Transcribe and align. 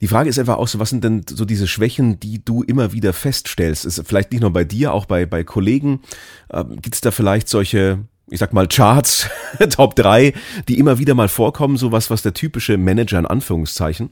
Die 0.00 0.08
Frage 0.08 0.28
ist 0.28 0.38
einfach 0.38 0.58
auch 0.58 0.68
so, 0.68 0.78
was 0.78 0.90
sind 0.90 1.02
denn 1.02 1.24
so 1.28 1.44
diese 1.44 1.66
Schwächen, 1.66 2.20
die 2.20 2.44
du 2.44 2.62
immer 2.62 2.92
wieder 2.92 3.12
feststellst? 3.12 3.84
Ist 3.84 4.02
vielleicht 4.06 4.32
nicht 4.32 4.40
nur 4.40 4.52
bei 4.52 4.64
dir, 4.64 4.92
auch 4.92 5.06
bei, 5.06 5.26
bei 5.26 5.42
Kollegen. 5.44 6.00
Ähm, 6.52 6.76
Gibt 6.80 6.94
es 6.94 7.00
da 7.00 7.10
vielleicht 7.10 7.48
solche, 7.48 8.04
ich 8.30 8.38
sag 8.38 8.52
mal, 8.52 8.68
Charts, 8.68 9.28
Top 9.70 9.96
3, 9.96 10.34
die 10.68 10.78
immer 10.78 10.98
wieder 10.98 11.14
mal 11.14 11.28
vorkommen, 11.28 11.76
sowas, 11.76 12.10
was 12.10 12.22
der 12.22 12.34
typische 12.34 12.78
Manager 12.78 13.18
in 13.18 13.26
Anführungszeichen, 13.26 14.10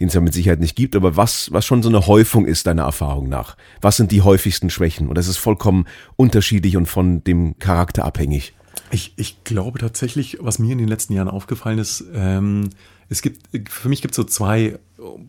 den 0.00 0.08
es 0.08 0.14
ja 0.14 0.20
mit 0.20 0.34
Sicherheit 0.34 0.60
nicht 0.60 0.76
gibt, 0.76 0.96
aber 0.96 1.16
was, 1.16 1.50
was 1.52 1.64
schon 1.64 1.82
so 1.82 1.88
eine 1.88 2.06
Häufung 2.06 2.44
ist, 2.44 2.66
deiner 2.66 2.82
Erfahrung 2.82 3.28
nach? 3.28 3.56
Was 3.80 3.96
sind 3.96 4.12
die 4.12 4.22
häufigsten 4.22 4.68
Schwächen? 4.68 5.08
Und 5.08 5.16
das 5.16 5.28
ist 5.28 5.38
vollkommen 5.38 5.86
unterschiedlich 6.16 6.76
und 6.76 6.86
von 6.86 7.24
dem 7.24 7.58
Charakter 7.58 8.04
abhängig. 8.04 8.52
Ich, 8.90 9.14
ich 9.16 9.44
glaube 9.44 9.78
tatsächlich, 9.78 10.38
was 10.40 10.58
mir 10.58 10.72
in 10.72 10.78
den 10.78 10.88
letzten 10.88 11.14
Jahren 11.14 11.28
aufgefallen 11.28 11.78
ist, 11.78 12.04
ähm, 12.14 12.70
es 13.08 13.22
gibt, 13.22 13.70
für 13.70 13.88
mich 13.88 14.02
gibt 14.02 14.12
es 14.12 14.16
so 14.16 14.24
zwei, 14.24 14.78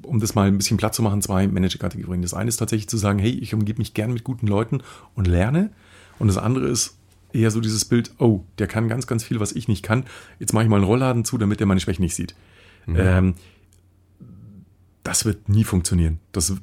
um 0.03 0.19
das 0.19 0.35
mal 0.35 0.47
ein 0.47 0.57
bisschen 0.57 0.77
platt 0.77 0.95
zu 0.95 1.01
machen, 1.01 1.21
zwei 1.21 1.47
Manager-Kategorien. 1.47 2.21
Das 2.21 2.33
eine 2.33 2.49
ist 2.49 2.57
tatsächlich 2.57 2.87
zu 2.87 2.97
sagen, 2.97 3.19
hey, 3.19 3.31
ich 3.31 3.53
umgebe 3.53 3.79
mich 3.79 3.93
gern 3.93 4.13
mit 4.13 4.23
guten 4.23 4.47
Leuten 4.47 4.81
und 5.15 5.27
lerne. 5.27 5.71
Und 6.19 6.27
das 6.27 6.37
andere 6.37 6.67
ist 6.67 6.95
eher 7.33 7.51
so 7.51 7.59
dieses 7.59 7.85
Bild, 7.85 8.11
oh, 8.19 8.41
der 8.59 8.67
kann 8.67 8.87
ganz, 8.87 9.07
ganz 9.07 9.23
viel, 9.23 9.39
was 9.39 9.51
ich 9.51 9.67
nicht 9.67 9.83
kann. 9.83 10.05
Jetzt 10.39 10.53
mache 10.53 10.63
ich 10.63 10.69
mal 10.69 10.77
einen 10.77 10.85
Rollladen 10.85 11.25
zu, 11.25 11.37
damit 11.37 11.59
er 11.59 11.67
meine 11.67 11.79
Schwächen 11.79 12.03
nicht 12.03 12.15
sieht. 12.15 12.35
Mhm. 12.85 12.95
Ähm, 12.97 13.33
das 15.03 15.25
wird 15.25 15.49
nie 15.49 15.65
funktionieren. 15.65 16.19
Das, 16.31 16.55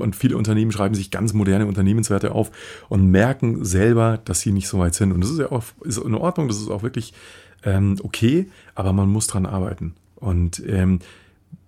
und 0.00 0.16
viele 0.16 0.36
Unternehmen 0.36 0.72
schreiben 0.72 0.96
sich 0.96 1.12
ganz 1.12 1.32
moderne 1.32 1.66
Unternehmenswerte 1.66 2.32
auf 2.32 2.50
und 2.88 3.08
merken 3.10 3.64
selber, 3.64 4.18
dass 4.24 4.40
sie 4.40 4.50
nicht 4.50 4.66
so 4.66 4.78
weit 4.78 4.94
sind. 4.94 5.12
Und 5.12 5.20
das 5.20 5.30
ist 5.30 5.38
ja 5.38 5.52
auch 5.52 5.62
ist 5.82 5.98
in 5.98 6.14
Ordnung, 6.14 6.48
das 6.48 6.56
ist 6.56 6.70
auch 6.70 6.82
wirklich 6.82 7.14
ähm, 7.62 7.96
okay, 8.02 8.50
aber 8.74 8.92
man 8.92 9.08
muss 9.08 9.28
dran 9.28 9.46
arbeiten. 9.46 9.94
Und 10.24 10.62
ähm, 10.66 11.00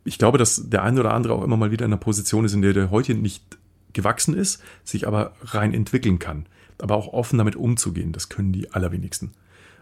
ich 0.05 0.19
glaube, 0.19 0.39
dass 0.39 0.71
der 0.71 0.83
eine 0.83 1.01
oder 1.01 1.13
andere 1.13 1.35
auch 1.35 1.45
immer 1.45 1.59
mal 1.59 1.71
wieder 1.71 1.85
in 1.85 1.93
einer 1.93 2.01
Position 2.01 2.47
ist, 2.47 2.55
in 2.55 2.63
der 2.63 2.73
der 2.73 2.91
heute 2.91 3.15
nicht 3.15 3.59
gewachsen 3.93 4.35
ist, 4.35 4.63
sich 4.83 5.07
aber 5.07 5.33
rein 5.43 5.75
entwickeln 5.75 6.19
kann. 6.19 6.47
Aber 6.79 6.97
auch 6.97 7.13
offen 7.13 7.39
damit 7.39 7.55
umzugehen, 7.55 8.13
das 8.13 8.31
können 8.31 8.53
die 8.53 8.73
allerwenigsten. 8.73 9.33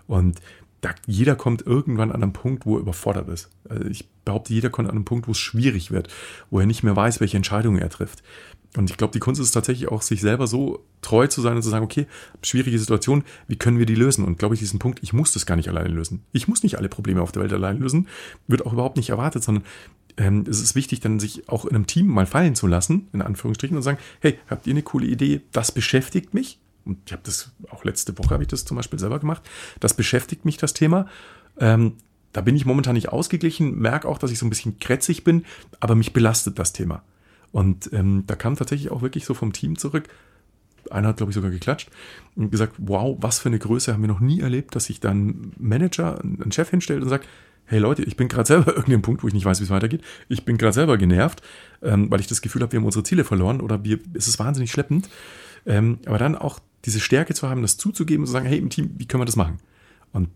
Und 0.08 0.40
da, 0.84 0.94
jeder 1.06 1.34
kommt 1.34 1.62
irgendwann 1.66 2.12
an 2.12 2.22
einen 2.22 2.32
Punkt, 2.32 2.66
wo 2.66 2.76
er 2.76 2.80
überfordert 2.80 3.28
ist. 3.28 3.50
Also 3.68 3.84
ich 3.86 4.06
behaupte, 4.24 4.52
jeder 4.52 4.68
kommt 4.68 4.88
an 4.88 4.96
einen 4.96 5.04
Punkt, 5.04 5.26
wo 5.26 5.32
es 5.32 5.38
schwierig 5.38 5.90
wird, 5.90 6.08
wo 6.50 6.60
er 6.60 6.66
nicht 6.66 6.82
mehr 6.82 6.94
weiß, 6.94 7.20
welche 7.20 7.38
Entscheidungen 7.38 7.80
er 7.80 7.88
trifft. 7.88 8.22
Und 8.76 8.90
ich 8.90 8.96
glaube, 8.96 9.12
die 9.12 9.20
Kunst 9.20 9.40
ist 9.40 9.52
tatsächlich 9.52 9.88
auch, 9.88 10.02
sich 10.02 10.20
selber 10.20 10.46
so 10.46 10.84
treu 11.00 11.26
zu 11.26 11.40
sein 11.40 11.56
und 11.56 11.62
zu 11.62 11.70
sagen, 11.70 11.84
okay, 11.84 12.06
schwierige 12.42 12.78
Situation, 12.78 13.24
wie 13.46 13.56
können 13.56 13.78
wir 13.78 13.86
die 13.86 13.94
lösen? 13.94 14.24
Und 14.24 14.38
glaube 14.38 14.56
ich, 14.56 14.60
diesen 14.60 14.80
Punkt, 14.80 14.98
ich 15.02 15.12
muss 15.12 15.32
das 15.32 15.46
gar 15.46 15.56
nicht 15.56 15.68
alleine 15.68 15.88
lösen. 15.88 16.22
Ich 16.32 16.48
muss 16.48 16.62
nicht 16.62 16.76
alle 16.76 16.88
Probleme 16.88 17.22
auf 17.22 17.32
der 17.32 17.42
Welt 17.42 17.52
alleine 17.52 17.78
lösen, 17.78 18.08
wird 18.46 18.66
auch 18.66 18.72
überhaupt 18.72 18.96
nicht 18.96 19.10
erwartet, 19.10 19.44
sondern 19.44 19.64
ähm, 20.16 20.44
es 20.48 20.60
ist 20.60 20.74
wichtig, 20.74 21.00
dann 21.00 21.20
sich 21.20 21.48
auch 21.48 21.64
in 21.64 21.74
einem 21.74 21.86
Team 21.86 22.08
mal 22.08 22.26
fallen 22.26 22.56
zu 22.56 22.66
lassen, 22.66 23.08
in 23.12 23.22
Anführungsstrichen, 23.22 23.76
und 23.76 23.82
sagen, 23.82 23.98
hey, 24.20 24.38
habt 24.48 24.66
ihr 24.66 24.72
eine 24.72 24.82
coole 24.82 25.06
Idee? 25.06 25.40
Das 25.52 25.72
beschäftigt 25.72 26.34
mich. 26.34 26.58
Und 26.84 26.98
ich 27.06 27.12
habe 27.12 27.22
das, 27.24 27.52
auch 27.70 27.84
letzte 27.84 28.16
Woche 28.18 28.30
habe 28.30 28.42
ich 28.42 28.48
das 28.48 28.64
zum 28.64 28.76
Beispiel 28.76 28.98
selber 28.98 29.18
gemacht. 29.18 29.42
Das 29.80 29.94
beschäftigt 29.94 30.44
mich, 30.44 30.56
das 30.56 30.74
Thema. 30.74 31.06
Ähm, 31.58 31.94
da 32.32 32.40
bin 32.40 32.56
ich 32.56 32.66
momentan 32.66 32.94
nicht 32.94 33.10
ausgeglichen, 33.10 33.78
merke 33.78 34.08
auch, 34.08 34.18
dass 34.18 34.30
ich 34.30 34.38
so 34.38 34.46
ein 34.46 34.50
bisschen 34.50 34.78
krätzig 34.80 35.24
bin, 35.24 35.44
aber 35.80 35.94
mich 35.94 36.12
belastet 36.12 36.58
das 36.58 36.72
Thema. 36.72 37.02
Und 37.52 37.92
ähm, 37.92 38.24
da 38.26 38.34
kam 38.34 38.56
tatsächlich 38.56 38.90
auch 38.90 39.02
wirklich 39.02 39.24
so 39.24 39.34
vom 39.34 39.52
Team 39.52 39.78
zurück. 39.78 40.08
Einer 40.90 41.08
hat, 41.08 41.18
glaube 41.18 41.30
ich, 41.30 41.34
sogar 41.34 41.52
geklatscht 41.52 41.90
und 42.34 42.50
gesagt, 42.50 42.74
wow, 42.78 43.16
was 43.20 43.38
für 43.38 43.48
eine 43.48 43.60
Größe 43.60 43.92
haben 43.92 44.02
wir 44.02 44.08
noch 44.08 44.20
nie 44.20 44.40
erlebt, 44.40 44.74
dass 44.74 44.86
sich 44.86 44.98
dann 44.98 45.52
Manager, 45.58 46.20
ein 46.22 46.50
Chef 46.50 46.68
hinstellt 46.68 47.02
und 47.02 47.08
sagt, 47.08 47.26
hey 47.66 47.78
Leute, 47.78 48.02
ich 48.02 48.16
bin 48.16 48.26
gerade 48.26 48.46
selber 48.46 48.66
irgendeinem 48.74 49.02
Punkt, 49.02 49.22
wo 49.22 49.28
ich 49.28 49.34
nicht 49.34 49.44
weiß, 49.44 49.60
wie 49.60 49.64
es 49.64 49.70
weitergeht. 49.70 50.02
Ich 50.28 50.44
bin 50.44 50.58
gerade 50.58 50.72
selber 50.72 50.98
genervt, 50.98 51.42
ähm, 51.82 52.10
weil 52.10 52.20
ich 52.20 52.26
das 52.26 52.42
Gefühl 52.42 52.62
habe, 52.62 52.72
wir 52.72 52.80
haben 52.80 52.86
unsere 52.86 53.04
Ziele 53.04 53.22
verloren 53.22 53.60
oder 53.60 53.84
wir, 53.84 54.00
es 54.12 54.26
ist 54.26 54.40
wahnsinnig 54.40 54.72
schleppend. 54.72 55.08
Ähm, 55.66 56.00
aber 56.06 56.18
dann 56.18 56.36
auch 56.36 56.58
diese 56.84 57.00
Stärke 57.00 57.34
zu 57.34 57.48
haben, 57.48 57.62
das 57.62 57.76
zuzugeben 57.76 58.22
und 58.22 58.26
zu 58.26 58.32
sagen, 58.32 58.46
hey 58.46 58.58
im 58.58 58.70
Team, 58.70 58.94
wie 58.96 59.06
können 59.06 59.20
wir 59.20 59.26
das 59.26 59.36
machen? 59.36 59.58
Und 60.12 60.28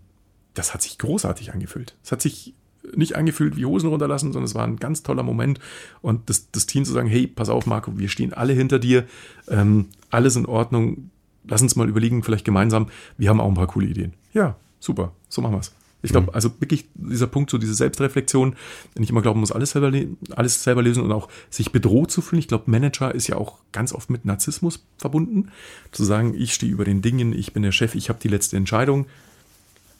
das 0.54 0.74
hat 0.74 0.82
sich 0.82 0.98
großartig 0.98 1.52
angefühlt. 1.52 1.96
Es 2.02 2.12
hat 2.12 2.22
sich 2.22 2.54
nicht 2.94 3.16
angefühlt 3.16 3.56
wie 3.56 3.66
Hosen 3.66 3.88
runterlassen, 3.90 4.32
sondern 4.32 4.46
es 4.46 4.54
war 4.54 4.64
ein 4.64 4.76
ganz 4.76 5.02
toller 5.02 5.22
Moment. 5.22 5.60
Und 6.00 6.30
das, 6.30 6.50
das 6.50 6.66
Team 6.66 6.84
zu 6.84 6.92
sagen, 6.92 7.08
hey, 7.08 7.26
pass 7.26 7.48
auf, 7.48 7.66
Marco, 7.66 7.98
wir 7.98 8.08
stehen 8.08 8.32
alle 8.32 8.52
hinter 8.52 8.78
dir, 8.78 9.06
ähm, 9.48 9.86
alles 10.10 10.36
in 10.36 10.46
Ordnung, 10.46 11.10
lass 11.46 11.62
uns 11.62 11.76
mal 11.76 11.88
überlegen, 11.88 12.22
vielleicht 12.22 12.44
gemeinsam, 12.44 12.88
wir 13.16 13.28
haben 13.28 13.40
auch 13.40 13.48
ein 13.48 13.54
paar 13.54 13.66
coole 13.66 13.86
Ideen. 13.86 14.14
Ja, 14.32 14.56
super, 14.80 15.12
so 15.28 15.42
machen 15.42 15.54
wir 15.54 15.60
es. 15.60 15.72
Ich 16.02 16.12
glaube, 16.12 16.28
mhm. 16.28 16.34
also 16.34 16.50
wirklich 16.60 16.86
dieser 16.94 17.26
Punkt, 17.26 17.50
so 17.50 17.58
diese 17.58 17.74
Selbstreflexion, 17.74 18.54
nicht 18.96 19.10
immer 19.10 19.22
glauben 19.22 19.40
muss, 19.40 19.50
alles 19.50 19.72
selber, 19.72 19.92
alles 20.36 20.62
selber 20.62 20.82
lösen 20.82 21.02
und 21.02 21.12
auch 21.12 21.28
sich 21.50 21.72
bedroht 21.72 22.10
zu 22.10 22.20
fühlen. 22.20 22.40
Ich 22.40 22.48
glaube, 22.48 22.70
Manager 22.70 23.14
ist 23.14 23.26
ja 23.26 23.36
auch 23.36 23.58
ganz 23.72 23.92
oft 23.92 24.08
mit 24.10 24.24
Narzissmus 24.24 24.84
verbunden. 24.96 25.50
Zu 25.90 26.04
sagen, 26.04 26.34
ich 26.36 26.54
stehe 26.54 26.70
über 26.70 26.84
den 26.84 27.02
Dingen, 27.02 27.32
ich 27.32 27.52
bin 27.52 27.62
der 27.62 27.72
Chef, 27.72 27.94
ich 27.94 28.08
habe 28.08 28.20
die 28.22 28.28
letzte 28.28 28.56
Entscheidung. 28.56 29.06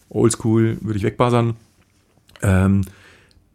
Oldschool 0.08 0.78
würde 0.81 0.98
ich 0.98 1.04
wegbuzzern. 1.04 1.56
Ähm, 2.42 2.82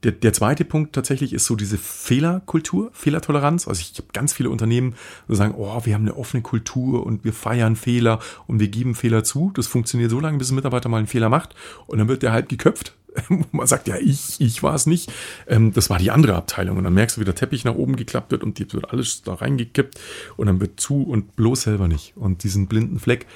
der, 0.04 0.12
der 0.12 0.34
zweite 0.34 0.66
Punkt 0.66 0.94
tatsächlich 0.94 1.34
ist 1.34 1.46
so 1.46 1.56
diese 1.56 1.78
Fehlerkultur, 1.78 2.92
Fehlertoleranz. 2.94 3.68
Also 3.68 3.82
ich 3.82 3.98
habe 3.98 4.10
ganz 4.12 4.34
viele 4.34 4.50
Unternehmen, 4.50 4.96
die 5.30 5.36
sagen, 5.36 5.56
oh, 5.58 5.86
wir 5.86 5.94
haben 5.94 6.04
eine 6.04 6.18
offene 6.18 6.44
Kultur 6.44 7.06
und 7.06 7.24
wir 7.24 7.34
feiern 7.34 7.76
Fehler 7.76 8.20
und 8.48 8.60
wir 8.60 8.68
geben 8.68 8.96
Fehler 8.96 9.24
zu. 9.24 9.52
Das 9.56 9.68
funktioniert 9.68 10.12
so 10.12 10.20
lange, 10.20 10.38
bis 10.38 10.52
ein 10.52 10.56
Mitarbeiter 10.56 10.90
mal 10.90 10.98
einen 10.98 11.08
Fehler 11.08 11.30
macht 11.30 11.56
und 11.88 11.98
dann 11.98 12.08
wird 12.08 12.24
der 12.24 12.34
halb 12.34 12.50
geköpft. 12.50 12.96
Man 13.52 13.68
sagt, 13.68 13.88
ja, 13.88 13.96
ich, 13.98 14.42
ich 14.42 14.64
war 14.64 14.76
es 14.76 14.86
nicht. 14.86 15.12
Ähm, 15.48 15.72
das 15.72 15.90
war 15.90 16.00
die 16.00 16.12
andere 16.12 16.36
Abteilung. 16.36 16.78
Und 16.78 16.84
dann 16.84 16.94
merkst 16.94 17.18
du, 17.18 17.22
wie 17.22 17.26
der 17.26 17.36
Teppich 17.36 17.64
nach 17.64 17.76
oben 17.76 17.96
geklappt 17.96 18.32
wird 18.32 18.44
und 18.44 18.60
die 18.60 18.72
wird 18.74 18.92
alles 18.92 19.22
da 19.22 19.36
reingekippt 19.36 20.00
und 20.36 20.48
dann 20.48 20.60
wird 20.60 20.80
zu 20.80 21.04
und 21.04 21.36
bloß 21.36 21.62
selber 21.62 21.88
nicht. 21.88 22.18
Und 22.18 22.44
diesen 22.44 22.68
blinden 22.68 23.00
Fleck, 23.00 23.28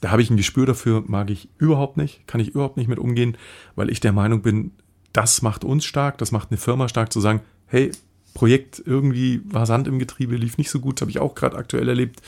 da 0.00 0.10
habe 0.10 0.22
ich 0.22 0.30
ein 0.30 0.36
Gespür 0.36 0.66
dafür, 0.66 1.02
mag 1.06 1.30
ich 1.30 1.48
überhaupt 1.58 1.96
nicht, 1.96 2.26
kann 2.26 2.40
ich 2.40 2.50
überhaupt 2.50 2.76
nicht 2.76 2.88
mit 2.88 2.98
umgehen, 2.98 3.36
weil 3.74 3.90
ich 3.90 4.00
der 4.00 4.12
Meinung 4.12 4.42
bin, 4.42 4.72
das 5.16 5.40
macht 5.40 5.64
uns 5.64 5.84
stark, 5.84 6.18
das 6.18 6.30
macht 6.30 6.50
eine 6.50 6.58
Firma 6.58 6.88
stark, 6.88 7.12
zu 7.12 7.20
sagen, 7.20 7.40
hey, 7.66 7.90
Projekt 8.34 8.82
irgendwie 8.84 9.40
war 9.46 9.64
Sand 9.64 9.88
im 9.88 9.98
Getriebe, 9.98 10.36
lief 10.36 10.58
nicht 10.58 10.70
so 10.70 10.78
gut, 10.78 11.00
habe 11.00 11.10
ich 11.10 11.18
auch 11.18 11.34
gerade 11.34 11.56
aktuell 11.56 11.88
erlebt, 11.88 12.20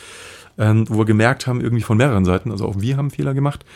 ähm, 0.56 0.86
wo 0.88 0.96
wir 0.98 1.04
gemerkt 1.04 1.46
haben, 1.46 1.60
irgendwie 1.60 1.82
von 1.82 1.98
mehreren 1.98 2.24
Seiten, 2.24 2.50
also 2.50 2.66
auch 2.66 2.80
wir 2.80 2.96
haben 2.96 3.10
Fehler 3.10 3.34
gemacht. 3.34 3.66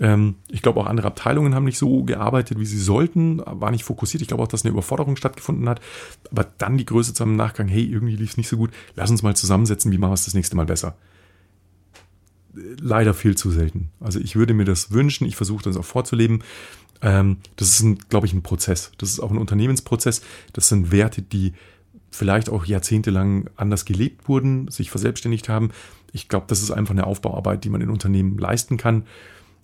Ähm, 0.00 0.36
ich 0.48 0.62
glaube, 0.62 0.78
auch 0.80 0.86
andere 0.86 1.08
Abteilungen 1.08 1.56
haben 1.56 1.64
nicht 1.64 1.76
so 1.76 2.04
gearbeitet, 2.04 2.60
wie 2.60 2.64
sie 2.64 2.78
sollten, 2.78 3.42
war 3.44 3.72
nicht 3.72 3.84
fokussiert. 3.84 4.22
Ich 4.22 4.28
glaube 4.28 4.44
auch, 4.44 4.48
dass 4.48 4.64
eine 4.64 4.70
Überforderung 4.70 5.16
stattgefunden 5.16 5.68
hat. 5.68 5.80
Aber 6.30 6.46
dann 6.58 6.78
die 6.78 6.86
Größe 6.86 7.12
zusammen 7.12 7.32
im 7.32 7.36
Nachgang, 7.36 7.68
hey, 7.68 7.84
irgendwie 7.84 8.16
lief 8.16 8.30
es 8.30 8.36
nicht 8.36 8.48
so 8.48 8.56
gut, 8.56 8.70
lass 8.94 9.10
uns 9.10 9.22
mal 9.22 9.36
zusammensetzen, 9.36 9.92
wie 9.92 9.98
machen 9.98 10.12
wir 10.12 10.14
es 10.14 10.24
das 10.24 10.34
nächste 10.34 10.56
Mal 10.56 10.66
besser 10.66 10.94
leider 12.54 13.14
viel 13.14 13.36
zu 13.36 13.50
selten. 13.50 13.90
Also 14.00 14.18
ich 14.18 14.36
würde 14.36 14.54
mir 14.54 14.64
das 14.64 14.90
wünschen, 14.90 15.26
ich 15.26 15.36
versuche 15.36 15.64
das 15.64 15.76
auch 15.76 15.84
vorzuleben. 15.84 16.42
Ähm, 17.02 17.38
das 17.56 17.80
ist, 17.80 18.08
glaube 18.08 18.26
ich, 18.26 18.32
ein 18.32 18.42
Prozess. 18.42 18.92
Das 18.98 19.10
ist 19.10 19.20
auch 19.20 19.30
ein 19.30 19.38
Unternehmensprozess. 19.38 20.22
Das 20.52 20.68
sind 20.68 20.92
Werte, 20.92 21.22
die 21.22 21.52
vielleicht 22.10 22.50
auch 22.50 22.64
jahrzehntelang 22.64 23.48
anders 23.56 23.84
gelebt 23.84 24.28
wurden, 24.28 24.68
sich 24.68 24.90
verselbstständigt 24.90 25.48
haben. 25.48 25.70
Ich 26.12 26.28
glaube, 26.28 26.46
das 26.48 26.62
ist 26.62 26.70
einfach 26.70 26.92
eine 26.92 27.06
Aufbauarbeit, 27.06 27.64
die 27.64 27.70
man 27.70 27.80
in 27.80 27.90
Unternehmen 27.90 28.38
leisten 28.38 28.76
kann. 28.76 29.04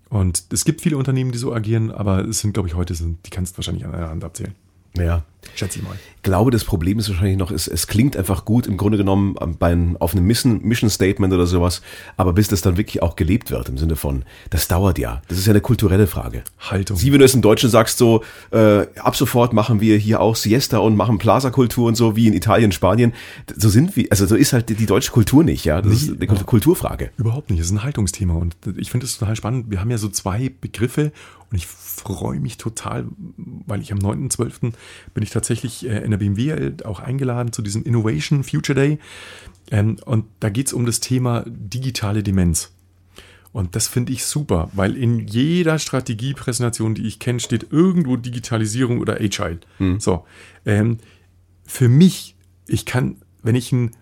Und 0.08 0.44
es 0.52 0.64
gibt 0.64 0.80
viele 0.80 0.96
Unternehmen, 0.96 1.32
die 1.32 1.38
so 1.38 1.52
agieren, 1.54 1.90
aber 1.90 2.24
es 2.26 2.40
sind, 2.40 2.54
glaube 2.54 2.68
ich, 2.68 2.74
heute, 2.74 2.94
sind, 2.94 3.24
die 3.26 3.30
kannst 3.30 3.54
du 3.54 3.58
wahrscheinlich 3.58 3.84
an 3.84 3.94
einer 3.94 4.08
Hand 4.08 4.24
abzählen. 4.24 4.54
Ja. 4.96 5.24
Schätze 5.54 5.78
ich 5.78 5.84
mal. 5.84 5.96
Ich 6.16 6.22
glaube, 6.22 6.50
das 6.50 6.64
Problem 6.64 6.98
ist 6.98 7.08
wahrscheinlich 7.08 7.36
noch, 7.36 7.50
es, 7.50 7.68
es 7.68 7.86
klingt 7.86 8.16
einfach 8.16 8.44
gut, 8.44 8.66
im 8.66 8.76
Grunde 8.76 8.98
genommen 8.98 9.34
bei, 9.58 9.76
auf 9.98 10.14
einem 10.14 10.26
Mission, 10.26 10.60
Mission 10.62 10.90
Statement 10.90 11.32
oder 11.32 11.46
sowas, 11.46 11.80
aber 12.16 12.32
bis 12.32 12.48
das 12.48 12.60
dann 12.60 12.76
wirklich 12.76 13.02
auch 13.02 13.16
gelebt 13.16 13.50
wird, 13.50 13.68
im 13.68 13.78
Sinne 13.78 13.96
von, 13.96 14.24
das 14.50 14.68
dauert 14.68 14.98
ja. 14.98 15.22
Das 15.28 15.38
ist 15.38 15.46
ja 15.46 15.52
eine 15.52 15.60
kulturelle 15.60 16.06
Frage. 16.06 16.42
Haltung. 16.58 16.96
Sie, 16.96 17.12
wenn 17.12 17.20
du 17.20 17.24
es 17.24 17.34
in 17.34 17.42
Deutschen 17.42 17.70
sagst, 17.70 17.98
so, 17.98 18.24
äh, 18.50 18.86
ab 18.98 19.16
sofort 19.16 19.52
machen 19.52 19.80
wir 19.80 19.96
hier 19.96 20.20
auch 20.20 20.36
Siesta 20.36 20.78
und 20.78 20.96
machen 20.96 21.18
Plaza-Kultur 21.18 21.86
und 21.86 21.94
so, 21.94 22.16
wie 22.16 22.26
in 22.26 22.34
Italien, 22.34 22.72
Spanien. 22.72 23.12
So 23.56 23.68
sind 23.68 23.96
wir, 23.96 24.08
also 24.10 24.26
so 24.26 24.34
ist 24.34 24.52
halt 24.52 24.68
die 24.68 24.86
deutsche 24.86 25.12
Kultur 25.12 25.44
nicht, 25.44 25.64
ja. 25.64 25.80
Das 25.80 25.92
ist 25.92 26.20
eine 26.20 26.26
Kulturfrage. 26.26 27.10
Überhaupt 27.16 27.50
nicht. 27.50 27.60
Das 27.60 27.66
ist 27.68 27.72
ein 27.72 27.82
Haltungsthema 27.82 28.34
und 28.34 28.56
ich 28.76 28.90
finde 28.90 29.06
es 29.06 29.18
total 29.18 29.36
spannend. 29.36 29.70
Wir 29.70 29.80
haben 29.80 29.90
ja 29.90 29.98
so 29.98 30.08
zwei 30.08 30.50
Begriffe 30.60 31.12
und 31.50 31.56
ich 31.56 31.66
freue 31.66 32.40
mich 32.40 32.58
total, 32.58 33.06
weil 33.36 33.80
ich 33.80 33.92
am 33.92 33.98
9.12. 33.98 34.72
bin 35.14 35.22
ich 35.22 35.30
tatsächlich 35.38 35.88
äh, 35.88 36.04
in 36.04 36.10
der 36.10 36.18
BMW 36.18 36.72
auch 36.84 37.00
eingeladen 37.00 37.52
zu 37.52 37.62
diesem 37.62 37.84
Innovation 37.84 38.44
Future 38.44 38.78
Day. 38.78 38.98
Ähm, 39.70 39.96
und 40.04 40.26
da 40.40 40.48
geht 40.48 40.68
es 40.68 40.72
um 40.72 40.86
das 40.86 41.00
Thema 41.00 41.44
digitale 41.46 42.22
Demenz. 42.22 42.72
Und 43.52 43.76
das 43.76 43.88
finde 43.88 44.12
ich 44.12 44.24
super, 44.24 44.70
weil 44.74 44.96
in 44.96 45.26
jeder 45.26 45.78
Strategiepräsentation, 45.78 46.94
die 46.94 47.06
ich 47.06 47.18
kenne, 47.18 47.40
steht 47.40 47.72
irgendwo 47.72 48.16
Digitalisierung 48.16 49.00
oder 49.00 49.20
Agile. 49.20 49.60
Hm. 49.78 50.00
So. 50.00 50.26
Ähm, 50.66 50.98
für 51.64 51.88
mich, 51.88 52.36
ich 52.66 52.84
kann 52.84 53.16
wenn 53.48 53.54
ich 53.54 53.72
ein, 53.72 53.92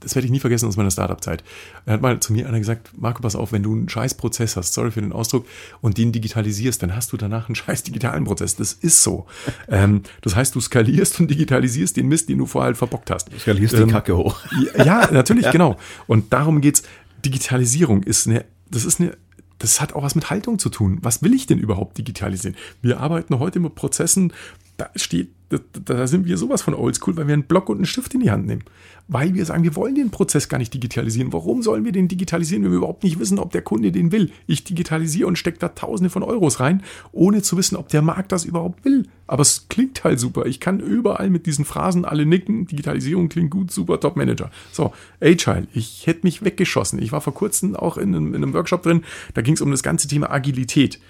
das 0.00 0.16
werde 0.16 0.26
ich 0.26 0.32
nie 0.32 0.40
vergessen 0.40 0.66
aus 0.66 0.76
meiner 0.76 0.90
Startup-Zeit. 0.90 1.44
Da 1.86 1.92
hat 1.92 2.02
mal 2.02 2.18
zu 2.18 2.32
mir 2.32 2.48
einer 2.48 2.58
gesagt, 2.58 2.90
Marco, 2.98 3.22
pass 3.22 3.36
auf, 3.36 3.52
wenn 3.52 3.62
du 3.62 3.72
einen 3.72 3.88
scheiß 3.88 4.14
Prozess 4.14 4.56
hast, 4.56 4.74
sorry 4.74 4.90
für 4.90 5.00
den 5.00 5.12
Ausdruck, 5.12 5.46
und 5.80 5.96
den 5.96 6.10
digitalisierst, 6.10 6.82
dann 6.82 6.96
hast 6.96 7.12
du 7.12 7.16
danach 7.16 7.48
einen 7.48 7.54
scheiß 7.54 7.84
digitalen 7.84 8.24
Prozess. 8.24 8.56
Das 8.56 8.72
ist 8.72 9.04
so. 9.04 9.26
ähm, 9.68 10.02
das 10.22 10.34
heißt, 10.34 10.56
du 10.56 10.60
skalierst 10.60 11.20
und 11.20 11.30
digitalisierst 11.30 11.96
den 11.96 12.08
Mist, 12.08 12.28
den 12.28 12.38
du 12.38 12.46
vorher 12.46 12.66
halt 12.66 12.78
verbockt 12.78 13.12
hast. 13.12 13.32
Du 13.32 13.38
skalierst 13.38 13.74
ähm, 13.74 13.86
die 13.86 13.92
Kacke 13.92 14.16
hoch. 14.16 14.40
Ja, 14.76 15.08
natürlich, 15.12 15.44
ja. 15.46 15.52
genau. 15.52 15.76
Und 16.08 16.32
darum 16.32 16.60
geht's. 16.60 16.82
Digitalisierung 17.24 18.02
ist 18.02 18.26
eine, 18.26 18.46
das 18.70 18.86
ist 18.86 18.98
eine 18.98 19.16
das 19.60 19.80
hat 19.80 19.92
auch 19.92 20.02
was 20.02 20.14
mit 20.14 20.30
Haltung 20.30 20.58
zu 20.58 20.70
tun. 20.70 20.98
Was 21.02 21.22
will 21.22 21.34
ich 21.34 21.46
denn 21.46 21.58
überhaupt 21.58 21.98
digitalisieren? 21.98 22.56
Wir 22.82 22.98
arbeiten 22.98 23.38
heute 23.38 23.60
mit 23.60 23.74
Prozessen, 23.74 24.32
da 24.80 24.90
steht 24.96 25.30
da, 25.50 25.58
da 25.84 26.06
sind 26.06 26.26
wir 26.26 26.38
sowas 26.38 26.62
von 26.62 26.74
oldschool, 26.74 27.16
weil 27.16 27.26
wir 27.26 27.34
einen 27.34 27.42
Block 27.42 27.68
und 27.68 27.78
einen 27.78 27.86
Stift 27.86 28.14
in 28.14 28.20
die 28.20 28.30
Hand 28.30 28.46
nehmen. 28.46 28.62
Weil 29.08 29.34
wir 29.34 29.44
sagen, 29.44 29.64
wir 29.64 29.74
wollen 29.74 29.96
den 29.96 30.10
Prozess 30.10 30.48
gar 30.48 30.58
nicht 30.58 30.72
digitalisieren. 30.72 31.32
Warum 31.32 31.62
sollen 31.62 31.84
wir 31.84 31.90
den 31.90 32.06
digitalisieren, 32.06 32.62
wenn 32.62 32.70
wir 32.70 32.78
überhaupt 32.78 33.02
nicht 33.02 33.18
wissen, 33.18 33.40
ob 33.40 33.50
der 33.50 33.62
Kunde 33.62 33.90
den 33.90 34.12
will? 34.12 34.30
Ich 34.46 34.62
digitalisiere 34.62 35.26
und 35.26 35.36
stecke 35.36 35.58
da 35.58 35.68
Tausende 35.70 36.08
von 36.08 36.22
Euros 36.22 36.60
rein, 36.60 36.84
ohne 37.10 37.42
zu 37.42 37.56
wissen, 37.56 37.74
ob 37.74 37.88
der 37.88 38.02
Markt 38.02 38.30
das 38.30 38.44
überhaupt 38.44 38.84
will. 38.84 39.08
Aber 39.26 39.42
es 39.42 39.66
klingt 39.68 40.04
halt 40.04 40.20
super. 40.20 40.46
Ich 40.46 40.60
kann 40.60 40.78
überall 40.78 41.30
mit 41.30 41.46
diesen 41.46 41.64
Phrasen 41.64 42.04
alle 42.04 42.26
nicken. 42.26 42.66
Digitalisierung 42.66 43.28
klingt 43.28 43.50
gut, 43.50 43.72
super, 43.72 43.98
Top 43.98 44.14
Manager. 44.16 44.52
So, 44.70 44.92
Agile. 45.20 45.66
Ich 45.74 46.06
hätte 46.06 46.20
mich 46.22 46.44
weggeschossen. 46.44 47.02
Ich 47.02 47.10
war 47.10 47.20
vor 47.20 47.34
kurzem 47.34 47.74
auch 47.74 47.98
in 47.98 48.14
einem, 48.14 48.34
in 48.34 48.44
einem 48.44 48.54
Workshop 48.54 48.84
drin. 48.84 49.02
Da 49.34 49.42
ging 49.42 49.54
es 49.54 49.60
um 49.60 49.72
das 49.72 49.82
ganze 49.82 50.06
Thema 50.06 50.30
Agilität. 50.30 51.00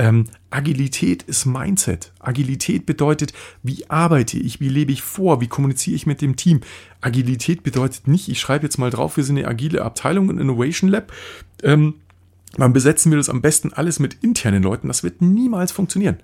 Ähm, 0.00 0.24
Agilität 0.48 1.24
ist 1.24 1.44
Mindset. 1.44 2.10
Agilität 2.20 2.86
bedeutet, 2.86 3.34
wie 3.62 3.90
arbeite 3.90 4.38
ich, 4.38 4.58
wie 4.58 4.70
lebe 4.70 4.92
ich 4.92 5.02
vor, 5.02 5.42
wie 5.42 5.46
kommuniziere 5.46 5.94
ich 5.94 6.06
mit 6.06 6.22
dem 6.22 6.36
Team. 6.36 6.62
Agilität 7.02 7.62
bedeutet 7.62 8.08
nicht, 8.08 8.30
ich 8.30 8.40
schreibe 8.40 8.64
jetzt 8.64 8.78
mal 8.78 8.88
drauf, 8.88 9.18
wir 9.18 9.24
sind 9.24 9.36
eine 9.36 9.46
agile 9.46 9.82
Abteilung, 9.82 10.30
ein 10.30 10.38
Innovation 10.38 10.88
Lab. 10.88 11.12
Ähm, 11.62 11.96
dann 12.56 12.72
besetzen 12.72 13.12
wir 13.12 13.18
das 13.18 13.28
am 13.28 13.42
besten 13.42 13.74
alles 13.74 13.98
mit 13.98 14.16
internen 14.22 14.62
Leuten. 14.62 14.88
Das 14.88 15.02
wird 15.02 15.20
niemals 15.20 15.70
funktionieren. 15.70 16.16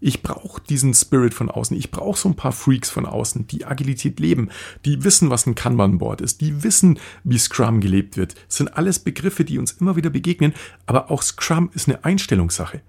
Ich 0.00 0.22
brauche 0.22 0.62
diesen 0.62 0.94
Spirit 0.94 1.34
von 1.34 1.50
außen. 1.50 1.76
Ich 1.76 1.90
brauche 1.90 2.18
so 2.18 2.26
ein 2.26 2.36
paar 2.36 2.52
Freaks 2.52 2.88
von 2.88 3.04
außen, 3.04 3.46
die 3.48 3.66
Agilität 3.66 4.18
leben, 4.18 4.48
die 4.86 5.04
wissen, 5.04 5.28
was 5.28 5.46
ein 5.46 5.54
Kanban-Board 5.54 6.22
ist, 6.22 6.40
die 6.40 6.62
wissen, 6.62 6.98
wie 7.24 7.38
Scrum 7.38 7.82
gelebt 7.82 8.16
wird. 8.16 8.34
Das 8.48 8.56
sind 8.56 8.74
alles 8.78 8.98
Begriffe, 8.98 9.44
die 9.44 9.58
uns 9.58 9.72
immer 9.72 9.96
wieder 9.96 10.08
begegnen, 10.08 10.54
aber 10.86 11.10
auch 11.10 11.20
Scrum 11.20 11.68
ist 11.74 11.86
eine 11.86 12.02
Einstellungssache. 12.02 12.80